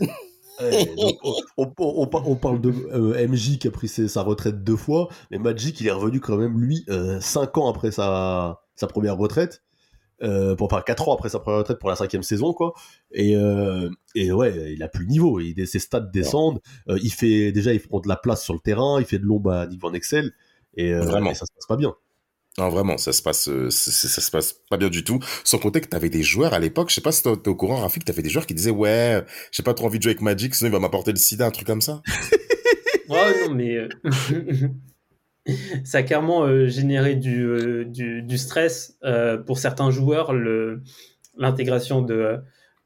[0.61, 4.09] Ouais, donc, on, on- on par- on parle de euh, MJ qui a pris ses-
[4.09, 7.69] sa retraite deux fois, mais Magic il est revenu quand même lui euh, cinq ans
[7.69, 9.63] après sa, sa première retraite,
[10.23, 12.73] euh, pour enfin quatre ans après sa première retraite pour la cinquième saison quoi.
[13.13, 17.13] Et, euh, et ouais, il a plus le niveau, il, ses stats descendent, euh, il
[17.13, 19.67] fait déjà il prend de la place sur le terrain, il fait de l'ombre à
[19.67, 20.33] Nick Van Excel
[20.75, 21.31] et, euh, Vraiment.
[21.31, 21.95] et ça se passe pas bien.
[22.59, 25.19] Non, vraiment, ça se passe, ça se passe pas bien du tout.
[25.45, 27.77] Sans compter que t'avais des joueurs à l'époque, je sais pas si t'es au courant,
[27.77, 30.55] Rafik, t'avais des joueurs qui disaient, ouais, j'ai pas trop envie de jouer avec Magic,
[30.55, 32.01] sinon il va m'apporter le sida, un truc comme ça.
[33.09, 33.89] Ouais, non, mais euh,
[35.85, 40.33] ça a clairement euh, généré du, euh, du, du stress euh, pour certains joueurs,
[41.37, 42.39] l'intégration de,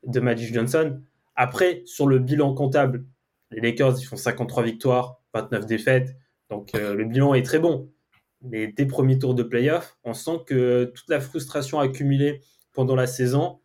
[0.07, 1.01] de Magic Johnson.
[1.37, 3.05] Après, sur le bilan comptable,
[3.51, 6.16] les Lakers, ils font 53 victoires, 29 défaites,
[6.51, 7.90] donc euh, le bilan est très bon.
[8.42, 12.40] Mais dès premiers tours de playoff, on sent que toute la frustration accumulée
[12.73, 13.61] pendant la saison,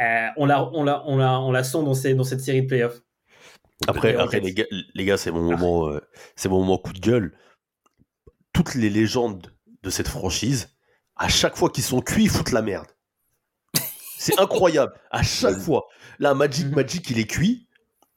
[0.00, 2.62] euh, on, la, on, la, on, la, on la sent dans, ces, dans cette série
[2.62, 3.02] de playoffs.
[3.86, 4.64] Après, les gars,
[4.94, 6.00] les gars c'est mon moment, euh,
[6.34, 7.32] c'est mon moment coup de gueule.
[8.56, 10.70] Toutes les légendes de cette franchise,
[11.14, 12.86] à chaque fois qu'ils sont cuits, ils foutent la merde.
[14.18, 14.94] C'est incroyable.
[15.10, 15.84] À chaque fois.
[16.18, 16.74] Là, Magic, Mhm.
[16.74, 17.66] Magic, il est cuit.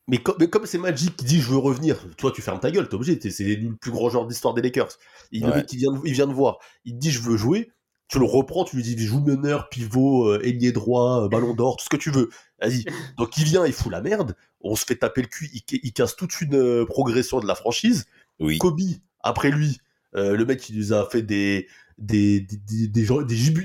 [0.08, 2.72] Mais comme, mais comme c'est Magic qui dit je veux revenir, toi tu fermes ta
[2.72, 3.20] gueule, t'es obligé.
[3.30, 4.88] C'est le plus grand joueur d'histoire des Lakers.
[5.32, 5.56] Il, le Ouais.
[5.58, 6.58] mec, il vient, de, il vient de voir.
[6.86, 7.70] Il te dit je veux jouer.
[8.08, 11.76] Tu le reprends, tu lui dis joue meneur, pivot, euh, ailier droit, euh, ballon d'or,
[11.78, 12.30] tout ce que tu veux.
[12.60, 12.86] Vas-y.
[13.18, 14.36] Donc il vient, il fout la merde.
[14.62, 15.50] On se fait taper le cul.
[15.54, 18.06] Il, il casse toute une euh, progression de la franchise.
[18.40, 18.58] Oui.
[18.58, 18.80] Kobe,
[19.20, 19.80] après lui,
[20.16, 21.68] euh, le mec qui nous a fait des
[21.98, 22.48] des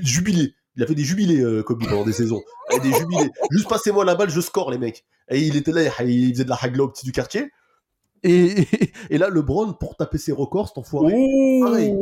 [0.03, 0.55] jubilés.
[0.77, 2.41] Il a fait des jubilés, euh, Kobe, pendant des saisons.
[2.71, 2.77] Eh.
[3.51, 5.05] Juste passez-moi la balle, je score, les mecs.
[5.29, 7.51] Et il était là, il faisait de la hagla au petit du quartier.
[8.25, 11.13] Et, et, et là, LeBron, pour taper ses records, cet enfoiré,
[11.61, 11.93] pareil.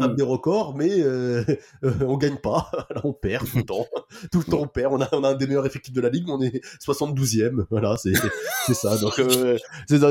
[0.00, 1.44] tape des records, mais euh,
[1.82, 2.70] euh, on gagne pas.
[2.90, 3.86] Là, on perd tout le temps.
[4.30, 4.92] Tout le temps, on perd.
[4.92, 7.66] On a, on a un des meilleurs effectifs de la ligue, mais on est 72e.
[7.68, 8.14] Voilà, c'est
[8.74, 8.96] ça.
[8.98, 9.58] Donc, euh,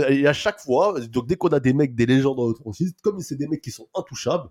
[0.09, 2.93] et à chaque fois, donc dès qu'on a des mecs, des légendes dans notre franchise,
[3.01, 4.49] comme c'est des mecs qui sont intouchables,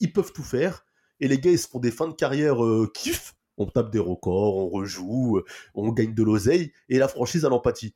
[0.00, 0.86] ils peuvent tout faire.
[1.20, 2.56] Et les gars, ils se font des fins de carrière
[2.94, 3.34] kiff.
[3.58, 5.42] On tape des records, on rejoue,
[5.74, 7.92] on gagne de l'oseille, et la franchise a l'empathie.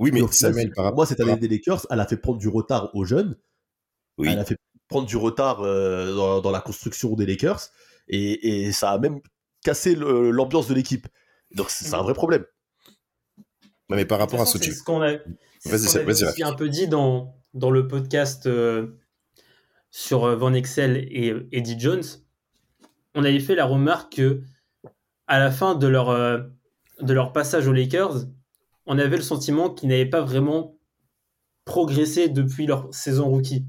[0.00, 0.96] Oui, mais final, Samuel, c'est- par rapport.
[0.96, 3.36] moi, cette année des Lakers, elle a fait prendre du retard aux jeunes.
[4.18, 4.28] Oui.
[4.30, 4.56] Elle a fait
[4.88, 7.60] prendre du retard euh, dans, dans la construction des Lakers.
[8.08, 9.20] Et, et ça a même
[9.64, 11.06] cassé l'ambiance de l'équipe.
[11.54, 12.44] Donc, c'est un vrai problème.
[13.88, 14.72] Non, mais par rapport à ce tu.
[14.72, 15.18] ce qu'on a,
[15.64, 18.98] ce un peu dit dans, dans le podcast euh,
[19.90, 22.04] sur euh, Van Excel et Eddie Jones.
[23.14, 24.42] On avait fait la remarque que
[25.26, 26.38] à la fin de leur, euh,
[27.00, 28.26] de leur passage aux Lakers,
[28.90, 30.76] on avait le sentiment qu'ils n'avaient pas vraiment
[31.64, 33.64] progressé depuis leur saison rookie.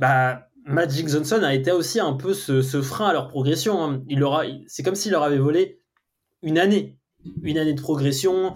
[0.00, 3.82] Bah, Magic Johnson a été aussi un peu ce, ce frein à leur progression.
[3.84, 4.02] hein.
[4.08, 5.82] Il leur c'est comme s'il leur avait volé
[6.40, 6.96] une année,
[7.42, 8.54] une année de progression.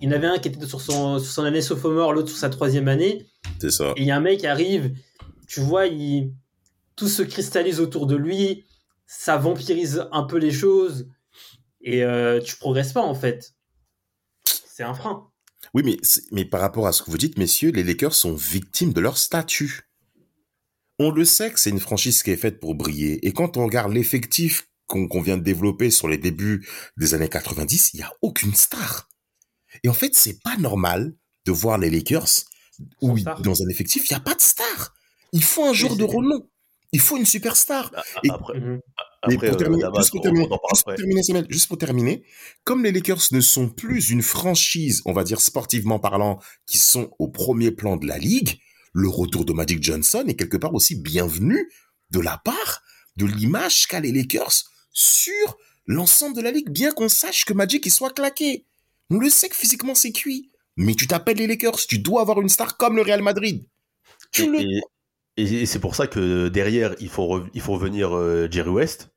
[0.00, 2.38] Il y en avait un qui était sur son, sur son année sophomore, l'autre sur
[2.38, 3.26] sa troisième année.
[3.60, 3.92] C'est ça.
[3.96, 4.94] Et il y a un mec qui arrive,
[5.46, 6.32] tu vois, il,
[6.96, 8.64] tout se cristallise autour de lui,
[9.06, 11.08] ça vampirise un peu les choses,
[11.82, 13.52] et euh, tu progresses pas en fait.
[14.78, 15.28] C'est un frein.
[15.74, 15.96] Oui, mais,
[16.30, 19.18] mais par rapport à ce que vous dites, messieurs, les Lakers sont victimes de leur
[19.18, 19.90] statut.
[21.00, 23.26] On le sait que c'est une franchise qui est faite pour briller.
[23.26, 26.64] Et quand on regarde l'effectif qu'on vient de développer sur les débuts
[26.96, 29.08] des années 90, il n'y a aucune star.
[29.82, 31.12] Et en fait, c'est pas normal
[31.44, 32.28] de voir les Lakers
[33.02, 34.94] où dans un effectif, il n'y a pas de star.
[35.32, 36.48] Il faut un joueur de renom.
[36.92, 37.90] Il faut une superstar.
[38.22, 38.80] Et- Après, Mhm.
[39.26, 41.02] Mais après pour terminer, Damas, juste pour terminer, on en parle juste pour après.
[41.02, 42.22] terminer, Samuel, juste pour terminer,
[42.64, 47.10] comme les Lakers ne sont plus une franchise, on va dire sportivement parlant, qui sont
[47.18, 48.60] au premier plan de la ligue,
[48.92, 51.70] le retour de Magic Johnson est quelque part aussi bienvenu
[52.10, 52.82] de la part
[53.16, 57.84] de l'image qu'a les Lakers sur l'ensemble de la ligue, bien qu'on sache que Magic
[57.86, 58.66] il soit claqué.
[59.10, 60.50] On le sait que physiquement c'est cuit.
[60.76, 63.66] Mais tu t'appelles les Lakers, tu dois avoir une star comme le Real Madrid.
[64.30, 64.60] Tu le...
[64.60, 64.80] Et,
[65.62, 69.10] et- c'est pour ça que derrière, il faut, re- il faut venir euh, Jerry West,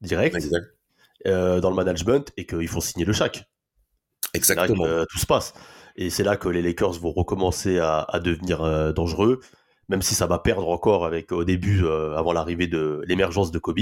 [0.00, 0.36] direct,
[1.26, 3.38] euh, dans le management, et qu'il faut signer le là que
[4.34, 4.84] Exactement.
[5.10, 5.54] tout se passe.
[5.96, 9.40] Et c'est là que les Lakers vont recommencer à, à devenir euh, dangereux,
[9.88, 11.86] même si ça va perdre encore avec au début,
[12.16, 13.78] avant l'arrivée de l'émergence de Kobe.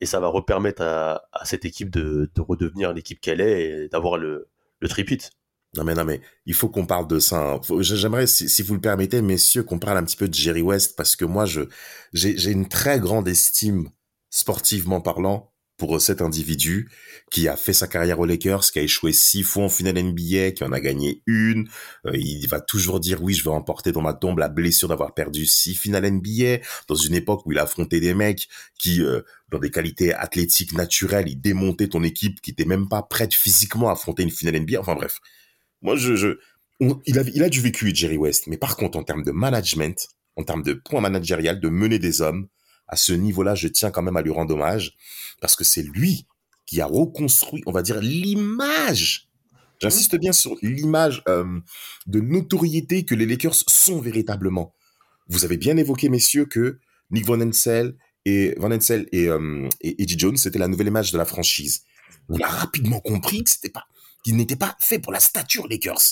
[0.00, 3.88] Et ça va repermettre à, à cette équipe de, de redevenir l'équipe qu'elle est et
[3.88, 4.48] d'avoir le,
[4.80, 5.18] le tripit.
[5.78, 7.38] Non mais non mais il faut qu'on parle de ça.
[7.54, 7.60] hein.
[7.80, 11.14] J'aimerais si, vous le permettez messieurs qu'on parle un petit peu de Jerry West parce
[11.16, 11.62] que moi je
[12.12, 13.88] j'ai une très grande estime
[14.30, 16.90] sportivement parlant pour cet individu
[17.30, 20.50] qui a fait sa carrière aux Lakers, qui a échoué six fois en finale NBA,
[20.50, 21.68] qui en a gagné une.
[22.06, 25.14] Euh, il va toujours dire oui, je vais emporter dans ma tombe la blessure d'avoir
[25.14, 29.20] perdu six finales NBA dans une époque où il a affronté des mecs qui, euh,
[29.52, 33.88] dans des qualités athlétiques naturelles, il démontait ton équipe qui était même pas prête physiquement
[33.88, 34.80] à affronter une finale NBA.
[34.80, 35.20] Enfin bref,
[35.82, 36.38] moi je,
[36.80, 40.08] il a il a du vécu Jerry West, mais par contre en termes de management,
[40.36, 42.48] en termes de points managérial, de mener des hommes,
[42.88, 44.96] à ce niveau-là, je tiens quand même à lui rendre hommage
[45.40, 46.26] parce que c'est lui
[46.66, 49.28] qui a reconstruit, on va dire, l'image.
[49.80, 51.60] J'insiste bien sur l'image euh,
[52.06, 54.74] de notoriété que les Lakers sont véritablement.
[55.28, 56.78] Vous avez bien évoqué, messieurs, que
[57.10, 61.24] Nick Van Ensel et Van euh, et Eddie Jones, c'était la nouvelle image de la
[61.24, 61.84] franchise.
[62.28, 63.86] On a rapidement compris que c'était pas,
[64.24, 66.02] qu'il n'était pas fait pour la stature Lakers.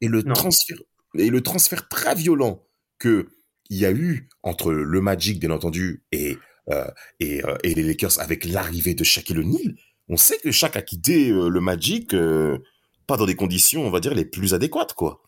[0.00, 0.34] Et le Non.
[0.34, 0.78] transfert,
[1.16, 2.64] et le transfert très violent
[2.98, 3.28] que
[3.70, 6.38] il y a eu entre le Magic, bien entendu, et
[6.70, 6.86] euh,
[7.20, 9.74] et, euh, et les Lakers avec l'arrivée de Shaquille O'Neal,
[10.08, 12.58] on sait que Shaq a quitté euh, le Magic euh,
[13.06, 15.22] pas dans des conditions, on va dire, les plus adéquates, quoi.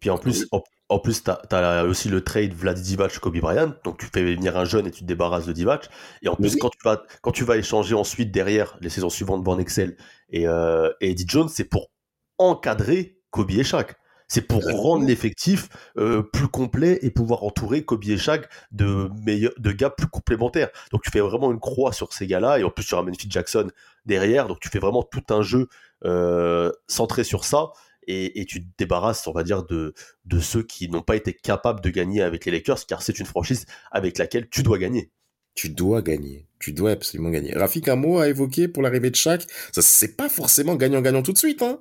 [0.00, 0.46] Puis en plus,
[0.90, 4.56] en plus, t'as as aussi le trade Vlad Divac Kobe Bryant, donc tu fais venir
[4.58, 5.88] un jeune et tu te débarrasses de Divac.
[6.22, 6.58] Et en plus, Oui.
[6.60, 9.96] quand tu vas quand tu vas échanger ensuite derrière les saisons suivantes Van Excel
[10.28, 11.90] et, euh, et Eddie Jones, c'est pour
[12.38, 13.94] encadrer Kobe et Shaq.
[14.28, 14.82] C'est pour Exactement.
[14.82, 19.90] rendre l'effectif euh, plus complet et pouvoir entourer Kobe et Shaq de meilleurs, de gars
[19.90, 20.68] plus complémentaires.
[20.92, 23.30] Donc tu fais vraiment une croix sur ces gars-là et en plus tu ramènes Phil
[23.30, 23.68] Jackson
[24.06, 25.68] derrière, donc tu fais vraiment tout un jeu
[26.04, 27.70] euh, centré sur ça
[28.06, 31.32] et, et tu te débarrasses, on va dire, de, de ceux qui n'ont pas été
[31.32, 35.10] capables de gagner avec les Lakers, car c'est une franchise avec laquelle tu dois gagner.
[35.54, 36.46] Tu dois gagner.
[36.58, 37.54] Tu dois absolument gagner.
[37.54, 41.32] Rafik, un mot à évoquer pour l'arrivée de Shaq Ça, c'est pas forcément gagnant-gagnant tout
[41.32, 41.80] de suite, hein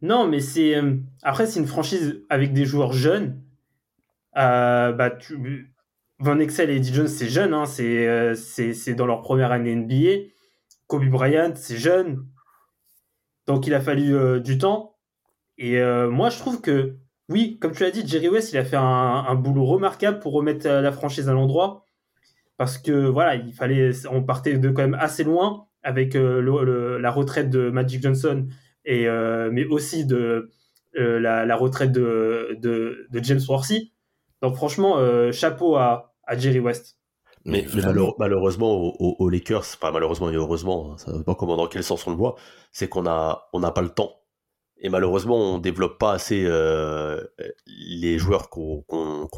[0.00, 0.74] Non, mais c'est.
[0.76, 3.40] euh, après, c'est une franchise avec des joueurs jeunes.
[4.36, 5.72] Euh, bah, tu...
[6.18, 7.52] Van Exel et Eddie Jones, c'est jeune.
[7.54, 10.30] Hein, c'est, euh, c'est, c'est dans leur première année NBA.
[10.86, 12.26] Kobe Bryant, c'est jeune.
[13.52, 14.96] Donc, il a fallu euh, du temps.
[15.58, 16.96] Et euh, moi, je trouve que,
[17.28, 20.66] oui, comme tu l'as dit, Jerry West, il a fait un, boulot remarquable pour remettre
[20.66, 21.84] euh, la franchise à l'endroit.
[22.56, 23.90] Parce que, voilà, il fallait.
[24.10, 28.46] On partait de quand même assez loin avec la retraite de Magic Johnson
[28.86, 29.06] et
[29.50, 30.50] mais aussi de
[30.94, 33.92] la, retraite de, James Worthy.
[34.40, 34.96] Donc franchement,
[35.32, 37.01] chapeau à Jerry West.
[37.44, 37.86] Mais, mais vraiment.
[37.92, 41.56] malheure- malheureusement, aux, aux Lakers, pas malheureusement et heureusement, hein, ça ne veut pas comment
[41.56, 42.36] dans quel sens on le voit,
[42.70, 44.18] c'est qu'on a, on n'a pas le temps.
[44.84, 47.22] Et malheureusement, on développe pas assez euh,
[47.66, 48.84] les joueurs qu'on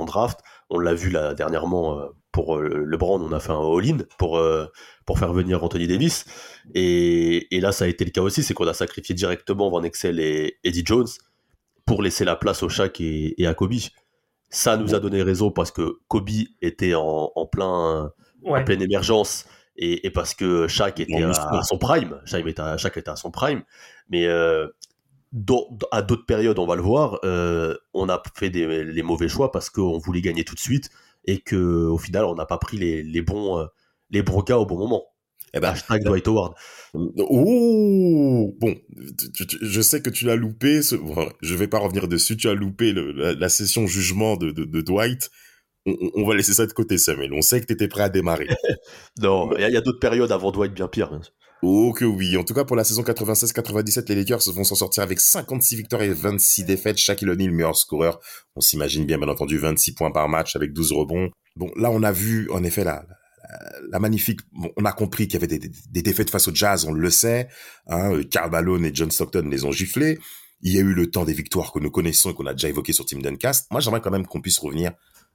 [0.07, 0.41] draft.
[0.71, 4.43] On l'a vu là dernièrement euh, pour euh, LeBron, on a fait un all-in pour,
[5.05, 6.25] pour faire venir Anthony Davis.
[6.75, 9.83] Et, et là, ça a été le cas aussi, c'est qu'on a sacrifié directement Van
[9.83, 11.09] Exel et Eddie Jones
[11.85, 13.75] pour laisser la place au Shaq et, et à Kobe.
[14.51, 16.29] Ça nous a donné raison parce que Kobe
[16.63, 18.61] était en, en plein, Ouais.
[18.61, 22.21] en pleine émergence et, et parce que Shaq était à, son prime.
[22.27, 23.63] Shaq était, à, Shaq était à son prime.
[24.11, 24.69] Mais euh,
[25.91, 29.51] à d'autres périodes, on va le voir, euh, on a fait des, les mauvais choix
[29.51, 30.91] parce qu'on voulait gagner tout de suite
[31.25, 33.67] et que au final, on n'a pas pris les, les bons, euh,
[34.11, 35.05] les bons gars au bon moment.
[35.55, 36.55] Eh ben, Hashtag Dwight Howard.
[36.95, 38.75] Oh bon,
[39.63, 40.83] je sais que tu l'as loupé.
[40.83, 40.95] Ce...
[40.95, 42.37] bon, je vais pas revenir dessus.
[42.37, 45.31] Tu as loupé le- la, la session jugement de, de, de Dwight.
[45.87, 47.35] On, va laisser ça de côté, Samuel.
[47.35, 48.49] On sait que tu étais prêt à démarrer.
[49.21, 51.21] Non, il y a, d'autres périodes avant Dwight bien pire.
[51.63, 52.37] Oh que oui.
[52.37, 56.03] En tout cas, pour la saison 96-97, les Lakers vont s'en sortir avec 56 victoires
[56.03, 56.97] et 26 défaites.
[56.97, 58.19] Shaquille O'Neal, meilleur scoreur.
[58.57, 61.31] On s'imagine bien, bien entendu, 26 points par match avec 12 rebonds.
[61.57, 63.07] Bon, là, on a vu, en effet, la,
[63.49, 64.41] la, la magnifique...
[64.53, 67.49] bon, on a compris qu'il y avait des, défaites face au Jazz, on le sait.
[67.87, 70.19] Hein, euh, Karl Malone et John Stockton les ont giflés.
[70.63, 72.69] Il y a eu le temps des victoires que nous connaissons et qu'on a déjà
[72.69, 73.71] évoqué sur Team Duncast.
[73.71, 74.93] Moi, j'aimerais quand même qu'on puisse revenir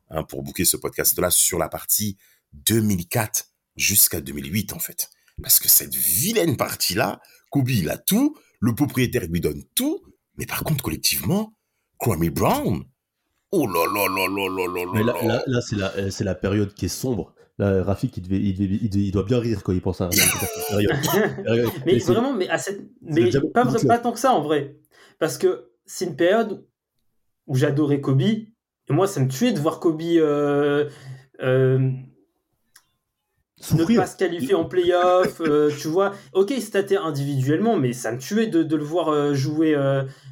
[0.09, 2.17] hein, pour booker ce podcast-là sur la partie
[2.53, 3.45] 2004
[3.75, 5.09] jusqu'à 2008, en fait.
[5.41, 10.01] Parce que cette vilaine partie-là, Kobe, il a tout, le propriétaire lui donne tout,
[10.37, 11.53] mais par contre, collectivement,
[11.97, 12.83] Kwame Brown,
[13.51, 16.11] oh là là là là là là Mais là là, là, là, c'est la, euh,
[16.19, 17.33] la période qui est sombre.
[17.59, 19.99] Là, Rafik, il, devait, il, devait- il, devait- il doit bien rire quand il pense
[19.99, 20.09] à.
[20.69, 20.91] Période-
[21.85, 22.79] Mais et vraiment, mais, à cette...
[22.79, 24.77] c'est mais déjà pas, tant que ça en vrai.
[25.19, 26.65] Parce que c'est une période
[27.47, 28.21] où j'adorais Kobe.
[28.21, 28.47] Et
[28.89, 30.89] moi, ça me tuait de voir Kobe euh,
[31.41, 31.79] euh,
[33.73, 35.41] ne pas se qualifier en playoff.
[35.41, 39.35] euh, tu vois, ok, il statait individuellement, mais ça me tuait de, de le voir
[39.35, 39.75] jouer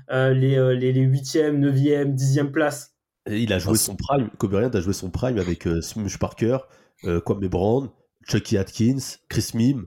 [0.09, 2.96] les, les, les 8e, 9e, 10e places.
[3.27, 4.29] Et il a joué Ah, son prime.
[4.37, 6.57] Kobe Bryant a joué son prime avec euh, Smush Parker,
[7.05, 7.89] euh, Kwame Brown,
[8.27, 9.85] Chucky Atkins, Chris Mim.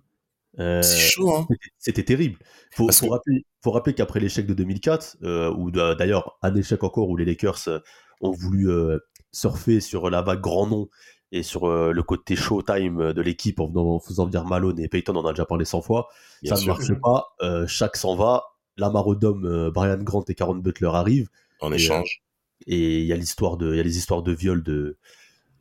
[0.59, 1.47] Euh, C'est chaud, hein
[1.79, 2.39] c'était- terrible.
[2.73, 6.55] Faut, Parce faut que- rappeler, faut rappeler qu'après l'échec de 2004, euh, ou d'ailleurs un
[6.55, 7.79] échec encore où les Lakers euh,
[8.21, 8.99] ont voulu euh,
[9.33, 10.89] surfer sur la vague grand nom
[11.33, 15.27] et sur le côté showtime de l'équipe en, faisant venir Malone et Peyton, on en
[15.27, 16.09] a déjà parlé 100 fois.
[16.43, 17.67] Bien ça sûr, ne marche pas.
[17.69, 18.43] Chaque s'en va.
[18.77, 21.29] Lamar Odom, Brian Grant et Caron Butler arrivent.
[21.61, 22.23] en Et, échange.
[22.67, 24.97] Et il y a l'histoire de, il y a les histoires de viol de,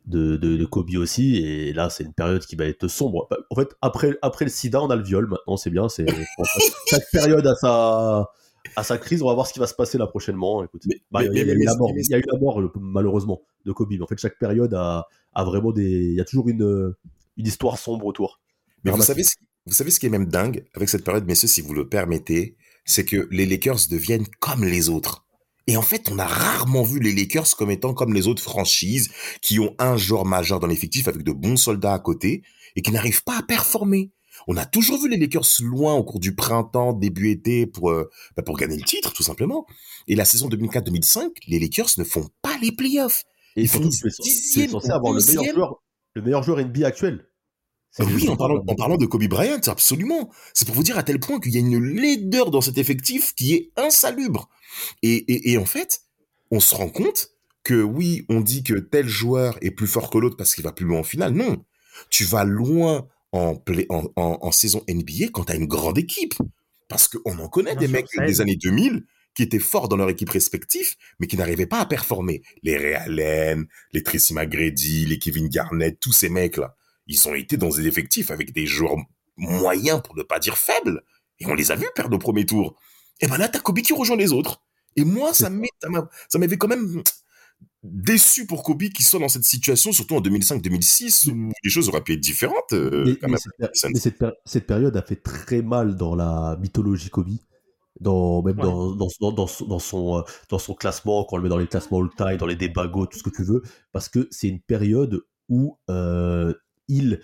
[0.06, 1.36] de, de, de Kobe aussi.
[1.36, 3.26] Et là, c'est une période qui va être sombre.
[3.30, 5.26] Bah, En fait, après, après le sida, on a le viol.
[5.28, 5.88] Maintenant, c'est bien.
[5.88, 6.06] C'est,
[6.86, 8.30] chaque période a sa,
[8.76, 9.22] a sa crise.
[9.22, 10.62] On va voir ce qui va se passer là prochainement.
[10.64, 12.38] Écoute, bah, il y, a- y eu la mort, mais- il y a eu la
[12.38, 13.88] mort, le- malheureusement, de Kobe.
[13.92, 16.94] Mais en fait, chaque période a, a vraiment des, il y a toujours une,
[17.36, 18.40] une histoire sombre autour.
[18.84, 19.22] Mais savez,
[19.66, 22.56] vous savez ce qui est même dingue avec cette période, messieurs, si vous le permettez,
[22.84, 25.24] c'est que les Lakers deviennent comme les autres.
[25.70, 29.12] Et en fait, on a rarement vu les Lakers comme étant comme les autres franchises
[29.40, 32.42] qui ont un joueur majeur dans l'effectif avec de bons soldats à côté
[32.74, 34.10] et qui n'arrivent pas à performer.
[34.48, 38.10] On a toujours vu les Lakers loin au cours du printemps, début été pour euh,
[38.36, 39.64] bah, pour gagner le titre tout simplement.
[40.08, 43.22] Et la saison 2004-2005, les Lakers ne font pas les playoffs.
[43.54, 47.29] Et Ils c'est c'est dixième censé avoir le meilleur joueur, le meilleur joueur NBA actuel.
[47.90, 50.30] C'est Oui, en parlant, en parlant de Kobe Bryant, absolument.
[50.54, 53.34] C'est pour vous dire à tel point qu'il y a une laideur dans cet effectif
[53.34, 54.48] qui est insalubre.
[55.02, 56.02] Et, et, et en fait,
[56.50, 57.30] on se rend compte
[57.64, 60.72] que oui, on dit que tel joueur est plus fort que l'autre parce qu'il va
[60.72, 61.32] plus loin en finale.
[61.32, 61.64] Non.
[62.10, 65.98] Tu vas loin en, play- en, en, en saison NBA quand tu as une grande
[65.98, 66.34] équipe.
[66.88, 70.08] Parce qu'on en connaît Bien des mecs des années 2000 qui étaient forts dans leur
[70.10, 72.42] équipe respective, mais qui n'arrivaient pas à performer.
[72.64, 76.76] Les Ray Allen, les Tracy McGrady, les Kevin Garnett, tous ces mecs-là
[77.10, 78.96] ils ont été dans des effectifs avec des joueurs
[79.36, 81.02] moyens, pour ne pas dire faibles.
[81.38, 82.76] Et on les a vus perdre au premier tour.
[83.20, 84.62] Et ben là, t'as Kobe qui rejoint les autres.
[84.96, 87.02] Et moi, ça m'avait quand même
[87.82, 92.02] déçu pour Kobe qui soit dans cette situation, surtout en 2005-2006, où les choses auraient
[92.02, 92.72] pu être différentes.
[92.72, 95.96] euh, Mais, cette, péri- Ça ne- mais cette péri- cette période a fait très mal
[95.96, 97.30] dans la mythologie Kobe,
[98.00, 98.62] dans, même Ouais.
[98.64, 101.48] dans, dans, dans, dans son, dans, son, euh, dans son classement, quand on le met
[101.48, 104.28] dans les classements all-time, dans les débats Go, tout ce que tu veux, parce que
[104.30, 106.52] c'est une période où euh,
[106.90, 107.20] il,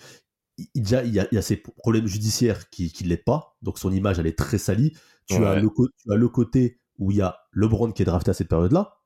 [0.57, 3.57] il, déjà, il, y a, il y a ses problèmes judiciaires qui ne l'aident pas,
[3.63, 4.93] donc son image elle est très salie.
[5.27, 8.31] Tu, as le, tu as le côté où il y a LeBron qui est drafté
[8.31, 9.01] à cette période-là,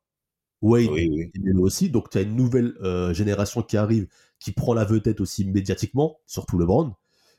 [0.62, 1.32] Wade Oui, oui.
[1.34, 1.88] et aussi.
[1.88, 4.06] Donc, tu as une nouvelle euh, génération qui arrive,
[4.38, 6.94] qui prend la vedette aussi médiatiquement, surtout LeBron.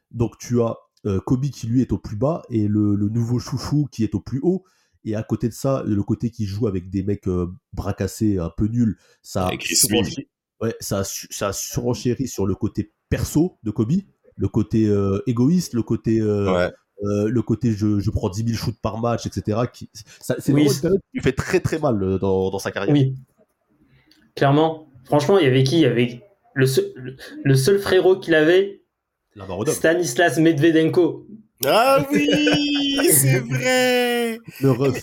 [0.09, 3.37] Donc, tu as euh, Kobe qui lui est au plus bas et le, le nouveau
[3.39, 4.63] chouchou qui est au plus haut.
[5.05, 8.49] Et à côté de ça, le côté qui joue avec des mecs euh, bracassés un
[8.55, 10.27] peu nuls, ça, Avec Chris surenchérit-
[10.59, 13.91] ouais, ça, a su- ça a surenchéri sur le côté perso de Kobe,
[14.37, 16.71] le côté euh, égoïste, le côté euh, Ouais.
[17.03, 19.59] euh, le côté je, je prends 10 000 shoots par match, etc.
[19.71, 22.49] Qui, ça- c'est Oui, vraiment c'est- une période qui lui fait très très mal dans,
[22.49, 22.93] dans sa carrière.
[22.95, 23.13] Oui.
[24.35, 24.87] Clairement.
[25.05, 25.75] Franchement, il y avait qui?
[25.75, 26.21] Il y avait
[26.53, 28.81] le seul, le- le seul frérot qu'il avait.
[29.67, 31.25] Stanislas Medvedenko.
[31.65, 32.27] Ah oui,
[33.11, 34.39] c'est vrai.
[34.61, 35.01] Le ref.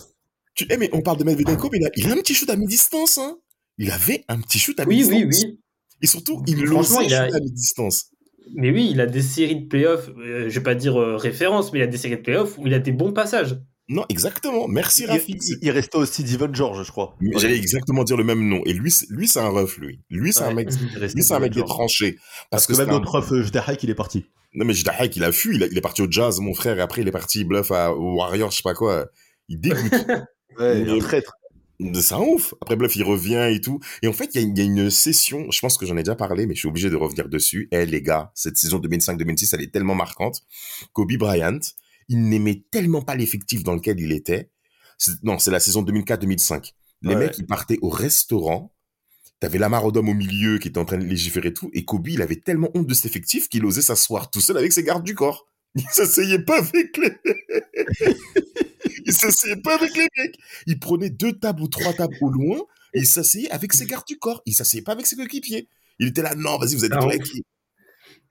[0.55, 2.51] Tu, eh, mais on parle de Medvedenko, mais il a, il a un petit shoot
[2.51, 3.19] à mi-distance.
[3.19, 3.39] Hein.
[3.79, 5.45] Il avait un petit shoot à Oui, mi-distance.
[5.45, 5.59] oui, oui.
[6.03, 8.07] Et surtout, il l'osait il a- à mi-distance.
[8.55, 11.73] Mais oui, il a des séries de playoffs, euh, je vais pas dire euh, référence,
[11.73, 13.59] mais il a des séries de playoffs où il a des bons passages.
[13.91, 14.69] Non, exactement.
[14.69, 15.43] Merci Il, Rafik.
[15.47, 17.17] il- il restait aussi Divan George, je crois.
[17.37, 18.61] J'allais exactement dire le même nom.
[18.67, 20.01] Et lui, c'est- lui, c'est un ref, lui.
[20.11, 22.13] Lui, c'est un mec, il lui, c'est un mec qui est tranché.
[22.13, 24.27] Parce, Parce que, que, même c'est un- notre ref, euh, Jdahack, il est parti.
[24.55, 25.57] Non, mais Jdahack, il a fui.
[25.57, 26.79] Il, a- il est parti au jazz, mon frère.
[26.79, 29.07] Et après, il est parti bluff à au Warriors, je sais pas quoi.
[29.49, 29.79] Il dégoûte.
[30.59, 31.35] Ouais, Mais- un traître.
[31.81, 32.55] C'est un ouf.
[32.61, 33.79] Après, Bluff, il revient et tout.
[34.03, 35.87] Et en fait, il y, a une- il y a une session, je pense que
[35.87, 37.69] j'en ai déjà parlé, mais je suis obligé de revenir dessus.
[37.71, 40.43] Eh, les gars, cette saison 2005-2006, elle est tellement marquante.
[40.93, 41.61] Kobe Bryant,
[42.09, 44.51] il n'aimait tellement pas l'effectif dans lequel il était.
[45.23, 46.73] Non, c'est la saison 2004-2005.
[47.03, 47.27] Les Ouais.
[47.27, 48.75] mecs, ils partaient au restaurant.
[49.39, 51.71] T'avais Lamar Odom au milieu qui était en train de légiférer et tout.
[51.73, 54.73] Et Kobe, il avait tellement honte de cet effectif qu'il osait s'asseoir tout seul avec
[54.73, 55.47] ses gardes du corps.
[55.77, 57.13] Il s'asseyait pas avec les...
[59.07, 60.37] il s'asseyait pas avec les mecs.
[60.67, 62.59] Il prenait deux tables ou trois tables au loin
[62.95, 64.43] et il s'asseyait avec ses gardes du corps.
[64.47, 65.69] Il s'asseyait pas avec ses coéquipiers.
[65.99, 67.19] Il était là, non, vas-y, vous êtes Ah, ouf.
[67.19, 67.43] qui...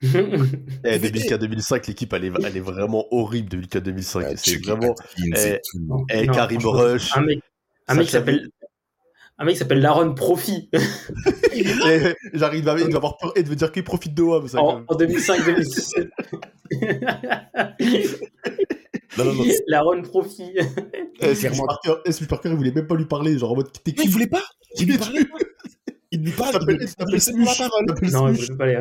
[0.00, 4.24] Eh, 2004-2005, l'équipe, elle est, elle est vraiment horrible, 2004-2005.
[4.24, 4.94] Ah, c'est vraiment.
[5.18, 5.58] Eh.
[6.10, 7.16] Eh, Non, Karim Rush.
[7.16, 7.40] Un mec,
[7.88, 8.48] un mec qui s'appelle.
[9.40, 10.68] Un mec qui s'appelle Laron Profi
[11.52, 12.78] Eh, J'arrive à.
[12.78, 14.46] Il va avoir peur et de me dire qu'il profite de WAM.
[14.48, 16.08] Ça, en, en 2005-2006.
[19.16, 19.44] Non, non, non.
[19.68, 20.42] Laron Profi.
[20.54, 21.66] Eh, Steve clairement.
[21.66, 23.38] Parker, eh, Steve Parker, il voulait même pas lui parler.
[23.38, 23.72] Genre en mode.
[23.72, 24.42] T'es il qui voulait pas.
[24.78, 25.38] Il lui parlait pas.
[26.10, 26.66] Il lui parle.
[26.70, 27.86] Il pas la parole.
[28.12, 28.78] Non, je pas les.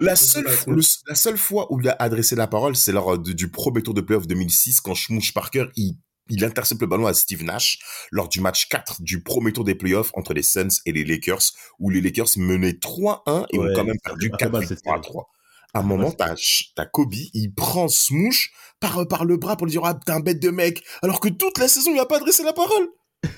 [0.00, 3.32] La seule, le- la seule fois où il a adressé la parole, c'est lors de-
[3.32, 5.96] du premier tour de playoff 2006, quand Schmoosh Parker, il,
[6.28, 7.78] il intercepte le ballon à Steve Nash
[8.12, 11.42] lors du match 4 du premier tour des playoffs entre les Suns et les Lakers,
[11.78, 14.86] où les Lakers menaient 3-1 et ont quand même perdu fait pas mal, 4 cette
[14.86, 15.00] à série.
[15.02, 15.28] 3.
[15.72, 16.34] À un moment, t'as,
[16.76, 20.20] t'as Kobe, il prend Smoosh par, par le bras pour lui dire, ah, t'es un
[20.20, 22.88] bête de mec, alors que toute la saison, il a pas adressé la parole.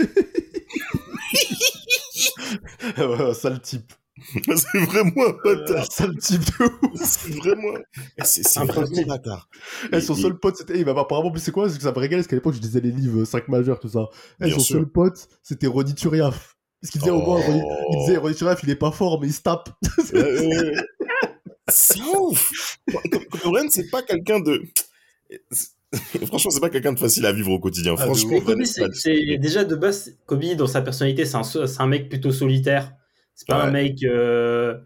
[2.99, 3.93] Ouais, sale type.
[4.35, 5.91] C'est vraiment un bâtard.
[5.91, 7.01] Sale type de ouf.
[7.05, 7.75] C'est vraiment,
[8.23, 9.49] c'est, c'est Un un bâtard.
[9.93, 10.79] Eh, son Et- seul pote, c'était.
[10.79, 11.65] eh, bah, apparemment, plus c'est quoi?
[11.65, 13.89] Parce que ça me régale, parce qu'à l'époque, je disais les livres 5 majeurs, tout
[13.89, 14.07] ça.
[14.41, 14.77] Eh, Bien son sûr.
[14.77, 16.57] seul pote, c'était Ronny Turiaf.
[16.81, 17.51] Parce qu'il disait au moins, Oh.
[17.51, 19.71] Ronny- il disait Ronny Turiaf, il est pas fort, mais il se tape.
[20.15, 20.75] Euh,
[21.69, 22.77] c'est ouf.
[23.43, 24.63] Cohen, c'est pas quelqu'un de.
[26.27, 27.95] Franchement, c'est pas quelqu'un de facile à vivre au quotidien.
[27.99, 28.45] Ah, de Franchement, ouf.
[28.45, 31.87] Kobe, Van- c'est c'est- déjà de base, Kobe, dans sa personnalité, c'est un, c'est un
[31.87, 32.93] mec plutôt solitaire.
[33.35, 33.69] C'est pas Ouais.
[33.69, 34.79] un mec euh,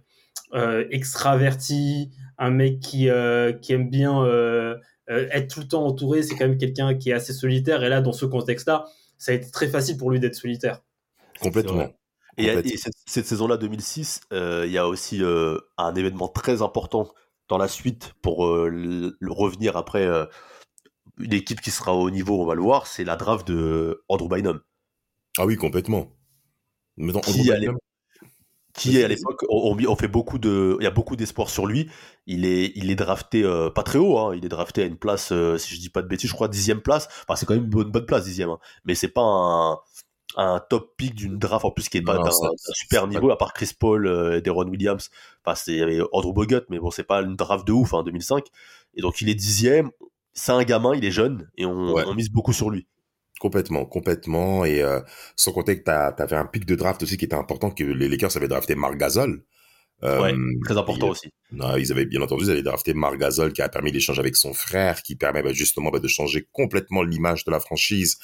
[0.55, 4.77] euh, extraverti, un mec qui, euh, qui aime bien euh,
[5.11, 6.23] euh, être tout le temps entouré.
[6.23, 7.83] C'est quand même quelqu'un qui est assez solitaire.
[7.85, 8.85] Et là, dans ce contexte-là,
[9.19, 10.83] ça a été très facile pour lui d'être solitaire.
[11.41, 11.89] complètement.
[12.39, 17.09] Et, cette, cette saison-là, 2006, euh, il y a aussi euh, un événement très important
[17.49, 20.27] dans la suite pour euh, le, revenir après euh,
[21.19, 24.29] une équipe qui sera au niveau, on va le voir, c'est la draft de Andrew
[24.29, 24.61] Bynum,
[25.39, 26.13] Ah oui, complètement.
[26.97, 27.79] Mais dans- Qui Andrew allait- Bynum,
[28.75, 31.49] qui est à l'époque, on, on- on fait beaucoup de, il y a beaucoup d'espoir
[31.49, 31.89] sur lui.
[32.27, 34.99] Il est, il est drafté euh, pas très haut, hein, il est drafté à une
[34.99, 37.09] place, euh, si je dis pas de bêtises, je crois dixième place.
[37.23, 38.59] Enfin, c'est quand même une bonne, bonne place dixième, hein.
[38.85, 39.79] mais c'est pas un,
[40.37, 42.31] un top pick d'une draft en plus qui est pas d'un
[42.75, 45.11] super niveau, à part Chris Paul euh, et Deron Williams.
[45.45, 45.81] Enfin, c'est
[46.13, 48.45] Andrew Bogut, mais bon, c'est pas une draft de ouf, hein, 2005.
[48.95, 49.91] Et donc il est dixième.
[50.35, 52.05] C'est un gamin, il est jeune et on, Ouais.
[52.07, 52.87] on mise beaucoup sur lui.
[53.41, 54.65] Complètement, complètement.
[54.65, 55.01] Et euh,
[55.37, 58.37] sans compter que t'avais un pic de draft aussi qui était important, que les Lakers
[58.37, 59.45] avaient drafté Marc Gasol.
[60.05, 61.29] Euh, Ouais, très important et- aussi.
[61.53, 64.37] Non, ils avaient bien entendu, ils avaient drafté Marc Gasol qui a permis l'échange avec
[64.37, 68.19] son frère, qui permet bah, justement bah, de changer complètement l'image de la franchise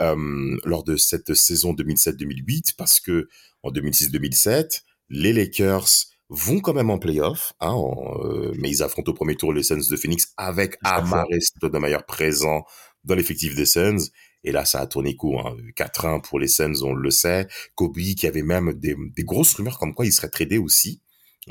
[0.00, 3.28] euh, lors de cette saison 2007-2008, parce que
[3.62, 5.88] en 2006-2007, les Lakers
[6.30, 9.62] vont quand même en playoff, hein, en, euh, mais ils affrontent au premier tour les
[9.64, 12.64] Suns de Phoenix avec Amare Stoudemire présent
[13.04, 14.08] dans l'effectif des Suns.
[14.44, 15.46] Et là, ça a tourné court.
[15.46, 15.56] Hein.
[15.76, 17.46] 4-1 pour les Suns, on le sait.
[17.74, 21.02] Kobe qui avait même des, des grosses rumeurs comme quoi il serait tradé aussi.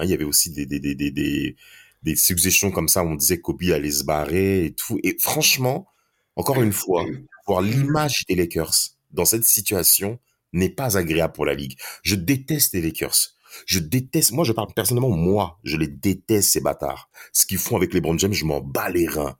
[0.04, 1.56] Il y avait aussi des, des, des, des, des,
[2.04, 5.00] des suggestions comme ça où on disait Kobe allait se barrer et tout.
[5.04, 5.88] Et franchement,
[6.36, 7.06] encore une fois,
[7.48, 8.74] voir l'image des Lakers
[9.12, 10.20] dans cette situation
[10.54, 11.78] n'est pas agréable pour la ligue.
[12.04, 13.36] Je déteste les Lakers.
[13.66, 17.10] Je déteste, moi je parle personnellement, moi, je les déteste ces bâtards.
[17.34, 19.38] Ce qu'ils font avec les Brown James, je m'en bats les reins.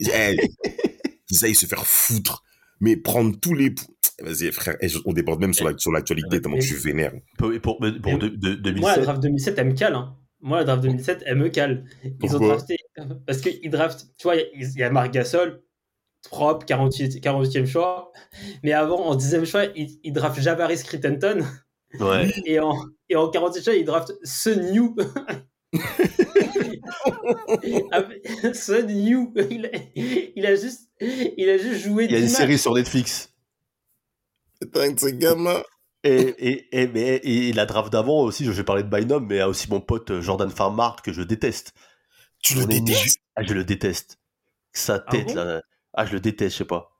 [0.00, 0.36] Hey,
[1.30, 2.42] ils aillent se faire foutre.
[2.82, 3.74] Mais prendre tous les...
[4.20, 4.76] Vas-y frère,
[5.06, 7.12] on déborde même sur la- sur l'actualité tellement que je suis vénère.
[7.38, 9.94] Pour, pour, pour Et- de- de- 2007, Moi, la draft 2007, elle me cale.
[9.94, 10.16] Hein.
[10.40, 11.84] Moi, la draft 2007, elle me cale.
[12.04, 12.76] Ils ont Pourquoi drafté.
[13.26, 14.06] Parce qu'ils draftent.
[14.18, 15.62] Tu vois, il y a- a Marc Gasol,
[16.28, 18.12] propre, 48, 48e choix.
[18.62, 21.44] Mais avant, en 10e choix, ils, ils draftent Javaris Crittenton.
[22.00, 22.30] ouais.
[22.44, 22.74] Et en,
[23.08, 24.90] et en 47 choix, ils draftent Sun Yu.
[28.54, 29.28] Sun Yu.
[29.50, 29.70] Il a,
[30.36, 30.90] il a juste,
[31.36, 33.30] il a juste joué Il y a une 10 série sur Netflix.
[34.60, 35.62] Putain, ce gamin.
[36.04, 39.36] Et, et, et, mais, et la draft d'avant aussi, je vais parler de Bynum, mais
[39.36, 41.74] il y a aussi mon pote euh, Jordan Farmar que je déteste.
[42.42, 43.18] Tu le On détestes?
[43.36, 44.18] Ah, je le déteste.
[44.72, 45.34] Sa Ah tête, bon?
[45.34, 45.62] là.
[45.94, 46.90] Ah, je le déteste, je sais pas.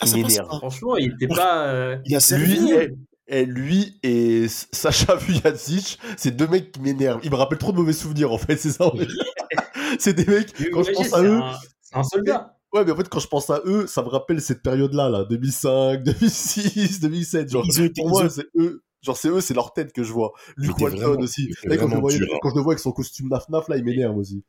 [0.00, 0.48] Ah, Il m'énerve.
[0.48, 0.56] pas.
[0.58, 1.66] Franchement, il était pas.
[1.68, 2.56] euh, Il a servi.
[2.56, 2.90] Lui, et,
[3.26, 7.20] et lui et Sacha Vujacic, c'est deux mecs qui m'énervent.
[7.24, 8.86] Ils me rappellent trop de mauvais souvenirs en fait, c'est ça.
[8.86, 9.06] en fait.
[9.98, 12.57] c'est des mecs, quand je pense à eux, un- C'est un soldat.
[12.72, 15.24] Ouais, mais en fait, quand je pense à eux, ça me rappelle cette période-là, là,
[15.24, 17.50] 2005, 2006, 2007.
[17.50, 18.82] Genre, Ils ont été- pour moi, ont- c'est eux.
[19.02, 20.32] Genre, c'est eux, c'est leur tête que je vois.
[20.56, 21.48] Luke Walton vraiment- aussi.
[21.48, 22.38] Là, quand, je le vraiment voyais- dur, hein.
[22.42, 24.42] quand je le vois avec son costume naf-naf, là, il m'énerve aussi.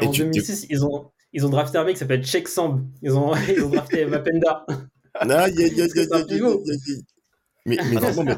[0.00, 2.46] Et en Et tu- 2006, ils ont, ils ont drafté un mec qui s'appelle Cheikh
[2.48, 2.86] Samb.
[3.02, 4.64] Ils ont, ils ont drafté Mapenda.
[7.66, 8.36] Mais, mais vraiment, mais.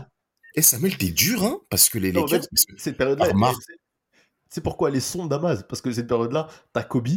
[0.57, 2.41] Eh, Samuel, t'es dur, hein Parce que les Lakers.
[2.79, 3.53] cette période-là, Ah,
[4.49, 5.65] c'est- pourquoi elle est sombre d'Amaz.
[5.69, 7.09] Parce que cette période-là, t'as Kobe,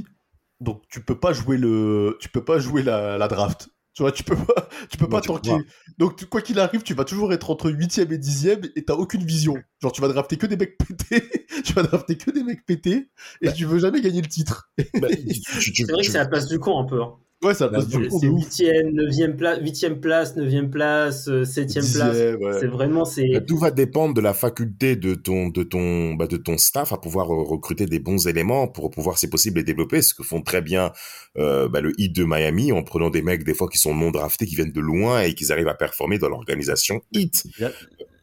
[0.59, 3.69] donc tu peux pas jouer le, tu peux pas jouer la, la draft.
[3.95, 5.51] Tu vois, tu peux pas, tu peux Non, pas tanker.
[5.99, 8.95] Donc tu- quoi qu'il arrive, tu vas toujours être entre 8ème et 10ème et t'as
[8.95, 9.55] aucune vision.
[9.83, 11.29] Genre tu vas drafter que des mecs pétés,
[11.63, 14.71] tu vas drafter que des mecs pétés et tu veux jamais gagner le titre.
[14.99, 17.01] Bah, tu- tu- tu- C'est vrai que c'est la place du con un peu.
[17.03, 17.13] hein.
[17.43, 18.43] Ouais, ça passe du C'est con de ouf.
[18.45, 22.11] 8ème, 9ème place, 8ème place, 9ème place, 7ème place.
[22.11, 22.59] Dixième, ouais.
[22.59, 23.27] C'est vraiment, c'est.
[23.33, 26.93] Bah, Tout va dépendre de la faculté de ton, de ton, bah, de ton staff
[26.93, 30.01] à pouvoir euh, recruter des bons éléments pour pouvoir, si possible, les développer.
[30.01, 30.91] Ce que font très bien
[31.37, 34.11] euh, bah, le Heat de Miami en prenant des mecs des fois qui sont non
[34.11, 37.43] draftés, qui viennent de loin et qui arrivent à performer dans l'organisation Heat.
[37.59, 37.71] La,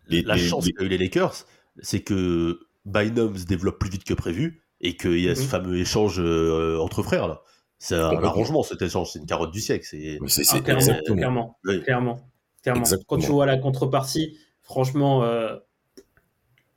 [0.09, 1.47] Les- la les- chance les- qu'a eu les Lakers,
[1.83, 5.47] c'est que Bynum se développe plus vite que prévu et qu'il y a ce Mhm.
[5.49, 7.43] fameux échange euh, entre frères là.
[7.83, 9.87] C'est un arrangement cet échange, c'est une carotte du siècle.
[9.89, 11.17] C'est Ah, c'est clairement, exactement.
[11.17, 11.83] clairement, Oui.
[11.83, 12.21] clairement,
[12.63, 12.81] clairement.
[12.83, 13.07] Exactement.
[13.09, 15.57] Quand tu vois la contrepartie, franchement, euh,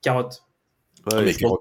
[0.01, 0.43] carotte.
[1.07, 1.57] Ouais, Ah, mais je, pense-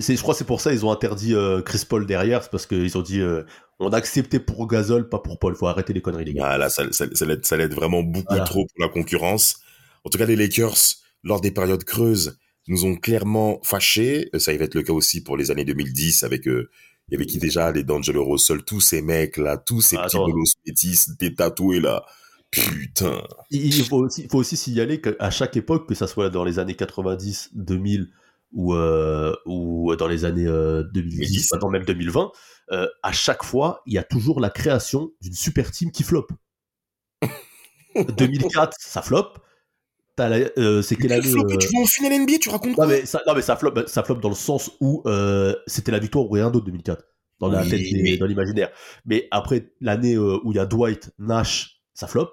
[0.00, 2.50] c'est- je crois que c'est pour ça ils ont interdit euh, Chris Paul derrière, c'est
[2.50, 3.42] parce qu'ils ont dit euh,
[3.80, 5.56] on a accepté pour Gasol, pas pour Paul.
[5.56, 6.46] Faut arrêter les conneries les gars.
[6.46, 8.44] Ah, là, ça, ça, ça l'aide, ça l'aide vraiment beaucoup Voilà.
[8.44, 9.60] trop pour la concurrence.
[10.04, 10.76] En tout cas, les Lakers,
[11.24, 12.38] lors des périodes creuses,
[12.68, 14.28] nous ont clairement fâchés.
[14.38, 16.70] Ça va être le cas aussi pour les années 2010 avec, euh,
[17.08, 20.16] il y avait qui déjà, les D'Angelo Russell, tous ces mecs-là, tous ces Ah, petits
[20.16, 22.04] bolos métis, des tatoués là.
[22.50, 23.22] Putain.
[23.50, 26.74] Il faut aussi, faut aussi signaler qu'à chaque époque, que ça soit dans les années
[26.76, 28.10] 90, 2000
[28.52, 31.52] ou, euh, ou dans les années euh, 2010, 2010.
[31.52, 32.30] maintenant même 2020,
[32.72, 36.26] euh, à chaque fois, il y a toujours la création d'une super team qui flop.
[37.94, 39.32] 2004, ça flop.
[40.28, 42.70] La- euh, c'est quelle Quel année flop, euh, Tu vas en finale NBA, tu racontes
[42.70, 45.54] Non quoi mais ça, non, mais ça flop, ça flop dans le sens où euh,
[45.66, 47.04] c'était la victoire ou rien d'autre 2004
[47.40, 48.70] dans la Oui, tête, des- dans l'imaginaire.
[49.04, 52.32] Mais après l'année euh, où il y a Dwight, Nash, ça flop.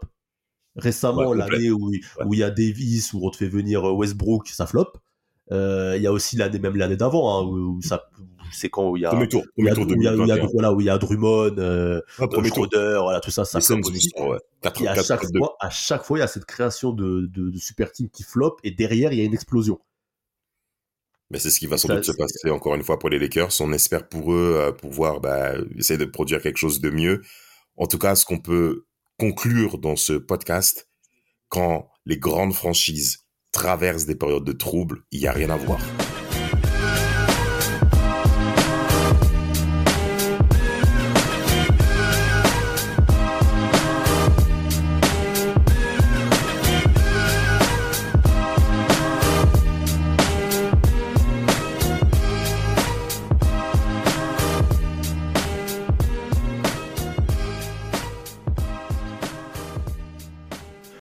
[0.75, 3.87] Récemment Ouais, l'année où il où il y a Davis où on te fait venir
[3.87, 4.93] euh, Westbrook, ça flop.
[5.51, 8.09] Euh, Il y a aussi l'année même l'année d'avant hein, où, où ça
[8.51, 10.21] c'est quand où il y a Premier tour, premier tour où il y a- où
[10.23, 10.49] il y a- 2021.
[10.53, 12.01] voilà, où il y a Drummond, euh.
[12.45, 14.37] Schroeder, voilà tout ça, ça ouais.
[14.81, 17.57] Et à chaque fois, à chaque fois, il y a cette création de, de, de
[17.57, 19.79] super team qui flop et derrière il y a une explosion.
[21.31, 23.19] Mais c'est ce qui va sans Ça, doute se passer encore une fois pour les
[23.19, 23.49] Lakers.
[23.59, 27.21] On espère pour eux euh, pouvoir bah, essayer de produire quelque chose de mieux.
[27.77, 28.85] En tout cas, ce qu'on peut
[29.19, 30.89] conclure dans ce podcast,
[31.49, 33.19] quand les grandes franchises
[33.59, 35.79] traversent des périodes de troubles, il n'y a rien à voir.